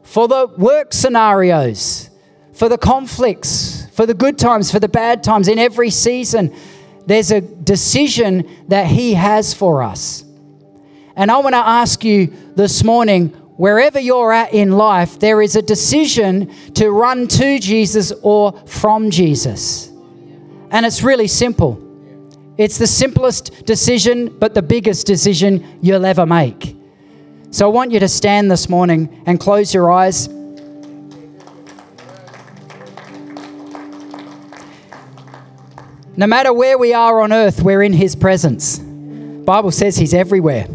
for 0.04 0.28
the 0.28 0.48
work 0.58 0.94
scenarios, 0.94 2.10
for 2.54 2.70
the 2.70 2.78
conflicts, 2.78 3.88
for 3.92 4.06
the 4.06 4.14
good 4.14 4.38
times, 4.38 4.72
for 4.72 4.80
the 4.80 4.88
bad 4.88 5.24
times. 5.24 5.48
In 5.48 5.60
every 5.60 5.90
season, 5.90 6.56
there's 7.08 7.32
a 7.32 7.42
decision 7.42 8.50
that 8.70 8.88
He 8.88 9.16
has 9.16 9.54
for 9.54 9.84
us. 9.84 10.24
And 11.16 11.30
I 11.30 11.40
want 11.40 11.54
to 11.54 11.58
ask 11.58 12.06
you 12.06 12.34
this 12.56 12.84
morning 12.84 13.36
wherever 13.62 14.00
you're 14.00 14.34
at 14.34 14.52
in 14.56 14.72
life, 14.72 15.20
there 15.20 15.40
is 15.40 15.56
a 15.56 15.62
decision 15.62 16.52
to 16.74 16.90
run 16.90 17.28
to 17.28 17.60
Jesus 17.60 18.12
or 18.24 18.54
from 18.66 19.12
Jesus. 19.12 19.90
And 20.72 20.84
it's 20.84 21.04
really 21.04 21.28
simple. 21.28 21.80
It's 22.58 22.80
the 22.80 22.88
simplest 22.88 23.68
decision, 23.68 24.36
but 24.40 24.56
the 24.56 24.64
biggest 24.64 25.06
decision 25.06 25.78
you'll 25.80 26.08
ever 26.08 26.26
make. 26.26 26.76
So 27.52 27.68
I 27.68 27.72
want 27.72 27.92
you 27.92 28.00
to 28.00 28.08
stand 28.08 28.50
this 28.50 28.68
morning 28.68 29.22
and 29.28 29.40
close 29.40 29.76
your 29.76 29.92
eyes. 29.92 30.28
No 36.18 36.26
matter 36.26 36.52
where 36.52 36.80
we 36.80 36.96
are 36.96 37.22
on 37.22 37.32
earth, 37.32 37.62
we're 37.62 37.84
in 37.84 37.94
his 37.94 38.16
presence. 38.16 38.80
Bible 38.80 39.70
says 39.70 39.98
he's 39.98 40.16
everywhere. 40.16 40.68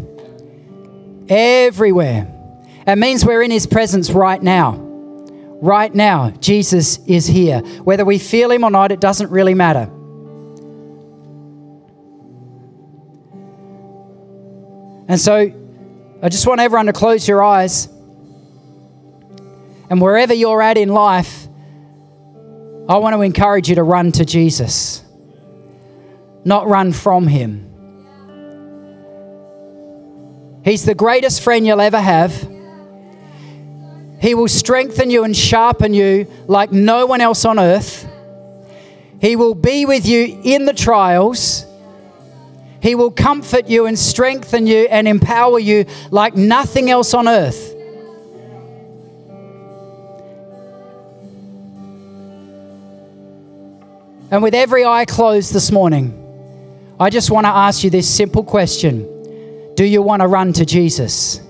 Everywhere. 1.27 2.33
It 2.87 2.97
means 2.97 3.25
we're 3.25 3.41
in 3.41 3.51
His 3.51 3.67
presence 3.67 4.09
right 4.09 4.41
now. 4.41 4.75
Right 5.61 5.93
now, 5.93 6.29
Jesus 6.29 6.99
is 7.05 7.27
here. 7.27 7.59
Whether 7.83 8.05
we 8.05 8.17
feel 8.17 8.49
Him 8.49 8.63
or 8.63 8.71
not, 8.71 8.93
it 8.93 9.01
doesn't 9.01 9.29
really 9.29 9.53
matter. 9.53 9.91
And 15.09 15.19
so, 15.19 15.51
I 16.21 16.29
just 16.29 16.47
want 16.47 16.61
everyone 16.61 16.85
to 16.85 16.93
close 16.93 17.27
your 17.27 17.43
eyes. 17.43 17.87
And 19.89 20.01
wherever 20.01 20.33
you're 20.33 20.61
at 20.61 20.77
in 20.77 20.89
life, 20.89 21.47
I 22.87 22.97
want 22.97 23.15
to 23.15 23.21
encourage 23.21 23.67
you 23.67 23.75
to 23.75 23.83
run 23.83 24.13
to 24.13 24.23
Jesus, 24.23 25.03
not 26.45 26.67
run 26.67 26.93
from 26.93 27.27
Him. 27.27 27.65
He's 30.63 30.85
the 30.85 30.95
greatest 30.95 31.41
friend 31.41 31.67
you'll 31.67 31.81
ever 31.81 31.99
have. 31.99 32.56
He 34.19 34.33
will 34.33 34.47
strengthen 34.47 35.09
you 35.09 35.23
and 35.23 35.35
sharpen 35.35 35.93
you 35.93 36.27
like 36.47 36.71
no 36.71 37.05
one 37.05 37.21
else 37.21 37.45
on 37.45 37.59
earth. 37.59 38.07
He 39.21 39.35
will 39.35 39.55
be 39.55 39.85
with 39.85 40.05
you 40.05 40.39
in 40.43 40.65
the 40.65 40.73
trials. 40.73 41.65
He 42.81 42.95
will 42.95 43.11
comfort 43.11 43.67
you 43.67 43.85
and 43.85 43.97
strengthen 43.97 44.67
you 44.67 44.87
and 44.89 45.07
empower 45.07 45.59
you 45.59 45.85
like 46.11 46.35
nothing 46.35 46.89
else 46.89 47.13
on 47.13 47.27
earth. 47.27 47.75
And 54.29 54.43
with 54.43 54.53
every 54.53 54.83
eye 54.83 55.05
closed 55.05 55.53
this 55.53 55.71
morning, 55.71 56.13
I 56.99 57.09
just 57.09 57.31
want 57.31 57.45
to 57.45 57.49
ask 57.49 57.83
you 57.83 57.89
this 57.89 58.09
simple 58.09 58.43
question 58.43 59.03
Do 59.75 59.85
you 59.85 60.01
want 60.01 60.21
to 60.21 60.27
run 60.27 60.53
to 60.53 60.65
Jesus? 60.65 61.46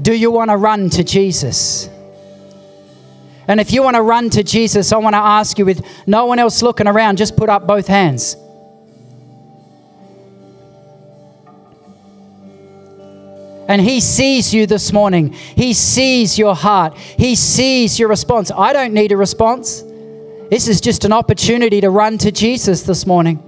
Do 0.00 0.12
you 0.12 0.30
want 0.30 0.50
to 0.50 0.56
run 0.56 0.90
to 0.90 1.04
Jesus? 1.04 1.88
And 3.46 3.60
if 3.60 3.72
you 3.72 3.82
want 3.82 3.96
to 3.96 4.02
run 4.02 4.30
to 4.30 4.42
Jesus, 4.42 4.92
I 4.92 4.96
want 4.96 5.14
to 5.14 5.18
ask 5.18 5.58
you, 5.58 5.64
with 5.64 5.84
no 6.06 6.26
one 6.26 6.38
else 6.38 6.62
looking 6.62 6.86
around, 6.86 7.18
just 7.18 7.36
put 7.36 7.48
up 7.48 7.66
both 7.66 7.86
hands. 7.86 8.36
And 13.68 13.80
He 13.80 14.00
sees 14.00 14.52
you 14.52 14.66
this 14.66 14.92
morning. 14.92 15.32
He 15.32 15.74
sees 15.74 16.38
your 16.38 16.54
heart. 16.54 16.96
He 16.96 17.34
sees 17.34 17.98
your 17.98 18.08
response. 18.08 18.50
I 18.50 18.72
don't 18.72 18.94
need 18.94 19.12
a 19.12 19.16
response. 19.16 19.82
This 20.50 20.68
is 20.68 20.80
just 20.80 21.04
an 21.04 21.12
opportunity 21.12 21.80
to 21.80 21.90
run 21.90 22.18
to 22.18 22.32
Jesus 22.32 22.82
this 22.82 23.06
morning. 23.06 23.42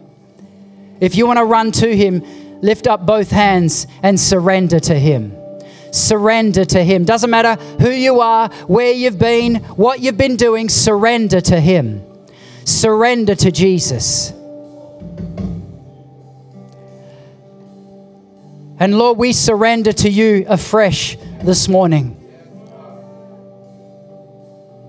If 1.00 1.16
you 1.16 1.26
want 1.26 1.38
to 1.38 1.44
run 1.44 1.72
to 1.72 1.94
Him, 1.94 2.22
lift 2.62 2.86
up 2.86 3.04
both 3.04 3.30
hands 3.30 3.86
and 4.02 4.18
surrender 4.18 4.80
to 4.80 4.98
Him 4.98 5.36
surrender 5.92 6.64
to 6.64 6.84
Him. 6.84 7.04
Doesn't 7.04 7.30
matter 7.30 7.54
who 7.80 7.90
you 7.90 8.20
are, 8.20 8.48
where 8.66 8.92
you've 8.92 9.18
been, 9.18 9.56
what 9.76 10.00
you've 10.00 10.18
been 10.18 10.36
doing, 10.36 10.68
surrender 10.68 11.40
to 11.40 11.60
Him. 11.60 12.02
surrender 12.66 13.34
to 13.36 13.50
Jesus. 13.50 14.32
And 18.78 18.98
Lord, 18.98 19.16
we 19.16 19.32
surrender 19.32 19.92
to 19.92 20.10
you 20.10 20.44
afresh 20.48 21.16
this 21.42 21.68
morning. 21.68 22.14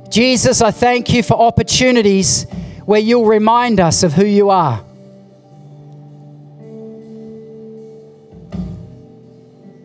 Jesus, 0.09 0.61
I 0.61 0.71
thank 0.71 1.13
you 1.13 1.21
for 1.21 1.35
opportunities 1.35 2.43
where 2.85 2.99
you'll 2.99 3.25
remind 3.25 3.79
us 3.79 4.03
of 4.03 4.13
who 4.13 4.25
you 4.25 4.49
are. 4.49 4.83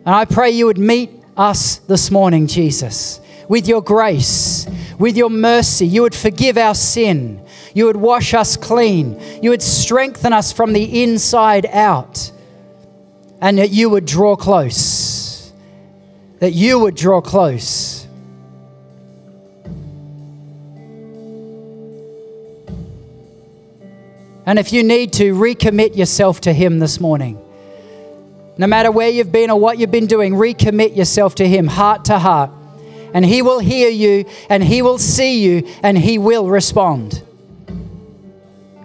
And 0.05 0.13
I 0.13 0.25
pray 0.25 0.51
you 0.51 0.65
would 0.65 0.77
meet 0.77 1.11
us 1.37 1.77
this 1.77 2.11
morning, 2.11 2.47
Jesus, 2.47 3.21
with 3.47 3.67
your 3.67 3.81
grace, 3.81 4.67
with 4.99 5.15
your 5.15 5.29
mercy. 5.29 5.87
You 5.87 6.01
would 6.01 6.15
forgive 6.15 6.57
our 6.57 6.75
sin. 6.75 7.45
You 7.73 7.85
would 7.85 7.95
wash 7.95 8.33
us 8.33 8.57
clean. 8.57 9.19
You 9.41 9.51
would 9.51 9.61
strengthen 9.61 10.33
us 10.33 10.51
from 10.51 10.73
the 10.73 11.03
inside 11.03 11.65
out. 11.67 12.31
And 13.39 13.57
that 13.57 13.71
you 13.71 13.89
would 13.89 14.05
draw 14.05 14.35
close. 14.35 15.53
That 16.39 16.51
you 16.51 16.79
would 16.79 16.95
draw 16.95 17.21
close. 17.21 18.05
And 24.45 24.59
if 24.59 24.73
you 24.73 24.83
need 24.83 25.13
to, 25.13 25.33
recommit 25.33 25.95
yourself 25.95 26.41
to 26.41 26.51
Him 26.51 26.79
this 26.79 26.99
morning. 26.99 27.42
No 28.57 28.67
matter 28.67 28.91
where 28.91 29.09
you've 29.09 29.31
been 29.31 29.49
or 29.49 29.59
what 29.59 29.79
you've 29.79 29.91
been 29.91 30.07
doing, 30.07 30.33
recommit 30.33 30.95
yourself 30.95 31.35
to 31.35 31.47
Him, 31.47 31.67
heart 31.67 32.05
to 32.05 32.19
heart. 32.19 32.51
And 33.13 33.25
He 33.25 33.41
will 33.41 33.59
hear 33.59 33.89
you, 33.89 34.25
and 34.49 34.63
He 34.63 34.81
will 34.81 34.97
see 34.97 35.43
you, 35.43 35.67
and 35.81 35.97
He 35.97 36.17
will 36.17 36.47
respond. 36.47 37.23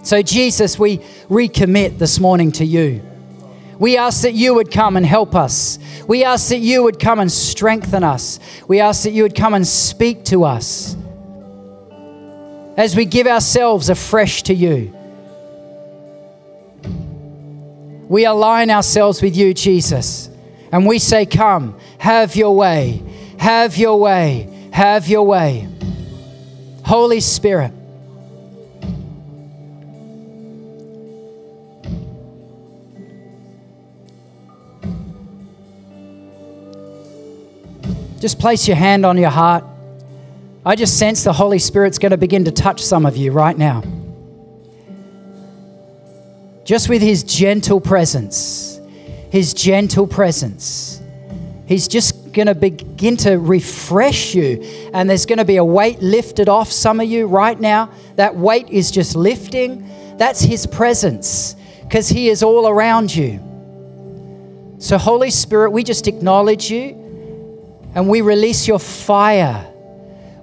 So, 0.02 0.22
Jesus, 0.22 0.78
we 0.78 0.98
recommit 1.28 1.98
this 1.98 2.18
morning 2.18 2.52
to 2.52 2.64
you. 2.64 3.02
We 3.78 3.96
ask 3.96 4.22
that 4.22 4.33
you 4.33 4.54
would 4.54 4.70
come 4.72 4.96
and 4.96 5.04
help 5.07 5.35
us. 5.35 5.78
We 6.09 6.24
ask 6.24 6.48
that 6.48 6.59
you 6.59 6.83
would 6.83 6.98
come 6.98 7.20
and 7.20 7.31
strengthen 7.31 8.02
us. 8.02 8.40
We 8.66 8.81
ask 8.81 9.04
that 9.04 9.11
you 9.11 9.22
would 9.22 9.35
come 9.35 9.54
and 9.54 9.66
speak 9.66 10.24
to 10.26 10.44
us 10.44 10.96
as 12.76 12.96
we 12.96 13.04
give 13.04 13.26
ourselves 13.26 13.88
afresh 13.88 14.44
to 14.44 14.54
you. 14.54 14.94
We 18.09 18.25
align 18.25 18.71
ourselves 18.71 19.21
with 19.21 19.37
you, 19.37 19.53
Jesus, 19.53 20.31
and 20.73 20.87
we 20.87 20.99
say, 20.99 21.27
Come, 21.27 21.79
have 21.99 22.35
your 22.35 22.57
way, 22.57 23.03
have 23.38 23.77
your 23.77 24.01
way, 24.01 24.68
have 24.73 25.09
your 25.09 25.25
way. 25.25 25.68
Holy 26.85 27.21
Spirit, 27.21 27.73
just 38.21 38.38
place 38.38 38.66
your 38.66 38.79
hand 38.79 39.05
on 39.05 39.18
your 39.18 39.29
heart. 39.29 39.64
I 40.64 40.77
just 40.77 40.99
sense 40.99 41.25
the 41.25 41.33
Holy 41.33 41.59
Spirit's 41.59 41.99
going 41.99 42.11
to 42.11 42.16
begin 42.16 42.44
to 42.47 42.51
touch 42.51 42.83
some 42.83 43.05
of 43.05 43.16
you 43.18 43.33
right 43.33 43.57
now 43.57 43.83
just 46.68 46.90
with 46.90 47.00
his 47.00 47.22
gentle 47.22 47.81
presence, 47.81 48.78
his 49.31 49.54
gentle 49.54 50.07
presence. 50.07 51.00
He's 51.64 51.88
just 51.88 52.35
going 52.35 52.44
to 52.44 52.54
begin 52.54 53.16
to 53.18 53.38
refresh 53.38 54.35
you, 54.35 54.61
and 54.92 55.09
there's 55.09 55.24
going 55.24 55.38
to 55.38 55.46
be 55.46 55.57
a 55.57 55.64
weight 55.64 56.02
lifted 56.02 56.46
off 56.46 56.70
some 56.70 57.00
of 57.00 57.09
you 57.09 57.26
right 57.26 57.59
now. 57.59 57.90
That 58.16 58.37
weight 58.37 58.68
is 58.68 58.90
just 58.90 59.16
lifting. 59.16 59.88
That's 60.18 60.42
his 60.42 60.66
presence 60.66 61.57
because 61.85 62.11
he 62.11 62.28
is 62.28 62.42
all 62.42 62.68
around 62.68 63.16
you. 63.16 63.40
So, 64.78 64.98
Holy 64.98 65.31
Spirit, 65.31 65.70
we 65.70 65.83
just 65.83 66.07
acknowledge 66.07 66.70
you 66.70 66.90
and 67.94 68.11
we 68.11 68.20
release 68.20 68.68
your 68.68 68.78
fire. 68.78 69.72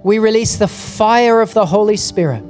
We 0.02 0.18
release 0.18 0.56
the 0.56 0.66
fire 0.66 1.40
of 1.40 1.54
the 1.54 1.66
Holy 1.66 1.96
Spirit, 1.96 2.42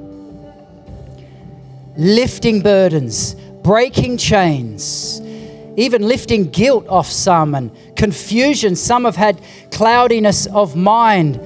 lifting 1.98 2.62
burdens, 2.62 3.36
breaking 3.66 4.16
chains, 4.16 5.20
even 5.76 6.06
lifting 6.06 6.44
guilt 6.44 6.86
off 6.86 7.08
some 7.08 7.52
and 7.56 7.72
confusion. 7.96 8.76
Some 8.76 9.04
have 9.04 9.16
had 9.16 9.42
cloudiness 9.72 10.46
of 10.46 10.76
mind. 10.76 11.40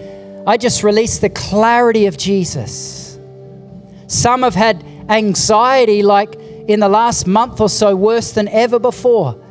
I 0.46 0.58
just 0.58 0.82
release 0.82 1.18
the 1.18 1.30
clarity 1.30 2.04
of 2.04 2.18
Jesus. 2.18 3.18
Some 4.06 4.42
have 4.42 4.54
had 4.54 4.84
anxiety, 5.08 6.02
like 6.02 6.34
in 6.68 6.80
the 6.80 6.90
last 6.90 7.26
month 7.26 7.58
or 7.58 7.70
so, 7.70 7.96
worse 7.96 8.32
than 8.32 8.48
ever 8.48 8.78
before. 8.78 9.42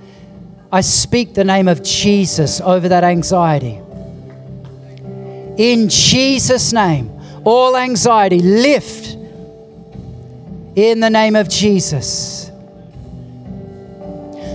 I 0.72 0.82
speak 0.82 1.34
the 1.34 1.44
name 1.44 1.68
of 1.68 1.82
Jesus 1.82 2.62
over 2.62 2.88
that 2.88 3.04
anxiety. 3.04 3.80
In 5.58 5.90
Jesus' 5.90 6.72
name, 6.72 7.10
all 7.44 7.76
anxiety 7.76 8.40
lift 8.40 9.16
in 10.76 11.00
the 11.00 11.10
name 11.10 11.36
of 11.36 11.50
Jesus. 11.50 12.49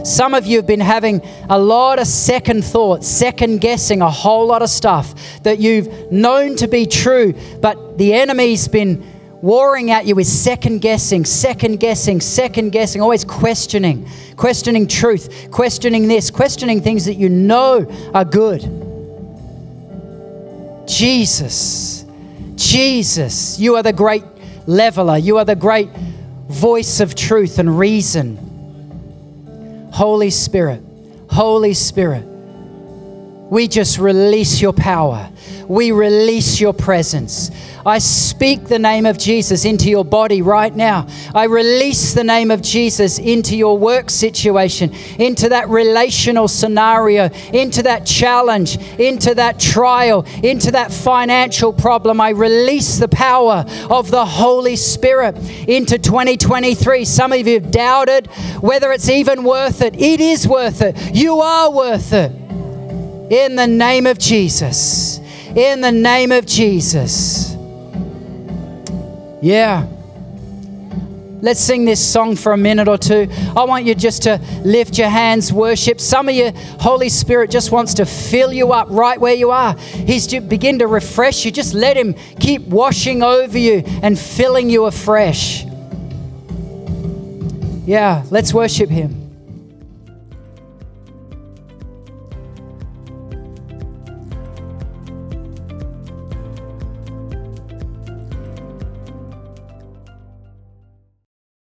Some 0.04 0.34
of 0.34 0.44
you 0.44 0.58
have 0.58 0.66
been 0.66 0.80
having 0.80 1.22
a 1.48 1.58
lot 1.58 1.98
of 1.98 2.06
second 2.06 2.62
thoughts, 2.62 3.08
second 3.08 3.62
guessing 3.62 4.02
a 4.02 4.10
whole 4.10 4.46
lot 4.46 4.60
of 4.60 4.68
stuff 4.68 5.14
that 5.44 5.60
you've 5.60 6.12
known 6.12 6.56
to 6.56 6.68
be 6.68 6.84
true, 6.84 7.32
but 7.62 7.96
the 7.96 8.12
enemy's 8.12 8.68
been 8.68 9.02
warring 9.40 9.90
at 9.90 10.06
you 10.06 10.14
with 10.14 10.26
second 10.26 10.80
guessing, 10.80 11.24
second 11.24 11.80
guessing, 11.80 12.20
second 12.20 12.70
guessing, 12.70 13.00
always 13.00 13.24
questioning, 13.24 14.06
questioning 14.36 14.86
truth, 14.86 15.48
questioning 15.50 16.06
this, 16.06 16.30
questioning 16.30 16.82
things 16.82 17.06
that 17.06 17.14
you 17.14 17.30
know 17.30 17.86
are 18.12 18.26
good. 18.26 18.60
Jesus, 20.86 22.04
Jesus, 22.56 23.58
you 23.58 23.76
are 23.76 23.82
the 23.82 23.92
great 23.92 24.24
leveler, 24.66 25.16
you 25.16 25.38
are 25.38 25.46
the 25.46 25.56
great 25.56 25.90
voice 26.48 27.00
of 27.00 27.14
truth 27.14 27.58
and 27.58 27.78
reason. 27.78 28.53
Holy 29.94 30.30
Spirit, 30.30 30.82
Holy 31.30 31.72
Spirit, 31.72 32.26
we 33.50 33.68
just 33.68 33.98
release 33.98 34.60
your 34.60 34.72
power. 34.72 35.30
We 35.68 35.92
release 35.92 36.60
your 36.60 36.72
presence. 36.72 37.50
I 37.86 37.98
speak 37.98 38.64
the 38.64 38.78
name 38.78 39.04
of 39.04 39.18
Jesus 39.18 39.66
into 39.66 39.90
your 39.90 40.04
body 40.04 40.40
right 40.40 40.74
now. 40.74 41.06
I 41.34 41.44
release 41.44 42.14
the 42.14 42.24
name 42.24 42.50
of 42.50 42.62
Jesus 42.62 43.18
into 43.18 43.56
your 43.56 43.76
work 43.76 44.08
situation, 44.08 44.94
into 45.18 45.50
that 45.50 45.68
relational 45.68 46.48
scenario, 46.48 47.30
into 47.52 47.82
that 47.82 48.06
challenge, 48.06 48.78
into 48.98 49.34
that 49.34 49.60
trial, 49.60 50.24
into 50.42 50.70
that 50.70 50.92
financial 50.92 51.74
problem. 51.74 52.22
I 52.22 52.30
release 52.30 52.98
the 52.98 53.08
power 53.08 53.66
of 53.90 54.10
the 54.10 54.24
Holy 54.24 54.76
Spirit 54.76 55.36
into 55.68 55.98
2023. 55.98 57.04
Some 57.04 57.32
of 57.32 57.46
you 57.46 57.60
have 57.60 57.70
doubted 57.70 58.28
whether 58.60 58.92
it's 58.92 59.10
even 59.10 59.44
worth 59.44 59.82
it. 59.82 59.94
It 59.96 60.20
is 60.20 60.48
worth 60.48 60.80
it. 60.80 61.14
You 61.14 61.40
are 61.40 61.70
worth 61.70 62.14
it. 62.14 62.43
In 63.30 63.56
the 63.56 63.66
name 63.66 64.06
of 64.06 64.18
Jesus. 64.18 65.18
In 65.56 65.80
the 65.80 65.92
name 65.92 66.32
of 66.32 66.46
Jesus. 66.46 67.54
Yeah. 69.40 69.86
Let's 71.40 71.60
sing 71.60 71.84
this 71.84 72.02
song 72.02 72.36
for 72.36 72.52
a 72.52 72.56
minute 72.56 72.88
or 72.88 72.96
two. 72.96 73.28
I 73.54 73.64
want 73.64 73.84
you 73.84 73.94
just 73.94 74.22
to 74.22 74.40
lift 74.64 74.96
your 74.96 75.10
hands, 75.10 75.52
worship. 75.52 76.00
Some 76.00 76.28
of 76.28 76.34
you, 76.34 76.52
Holy 76.80 77.10
Spirit 77.10 77.50
just 77.50 77.70
wants 77.70 77.94
to 77.94 78.06
fill 78.06 78.52
you 78.52 78.72
up 78.72 78.88
right 78.90 79.20
where 79.20 79.34
you 79.34 79.50
are. 79.50 79.76
He's 79.76 80.26
to 80.28 80.40
begin 80.40 80.78
to 80.78 80.86
refresh 80.86 81.44
you. 81.44 81.50
Just 81.50 81.74
let 81.74 81.98
Him 81.98 82.14
keep 82.40 82.62
washing 82.62 83.22
over 83.22 83.58
you 83.58 83.82
and 84.02 84.18
filling 84.18 84.70
you 84.70 84.86
afresh. 84.86 85.64
Yeah, 87.86 88.24
let's 88.30 88.54
worship 88.54 88.88
Him. 88.88 89.23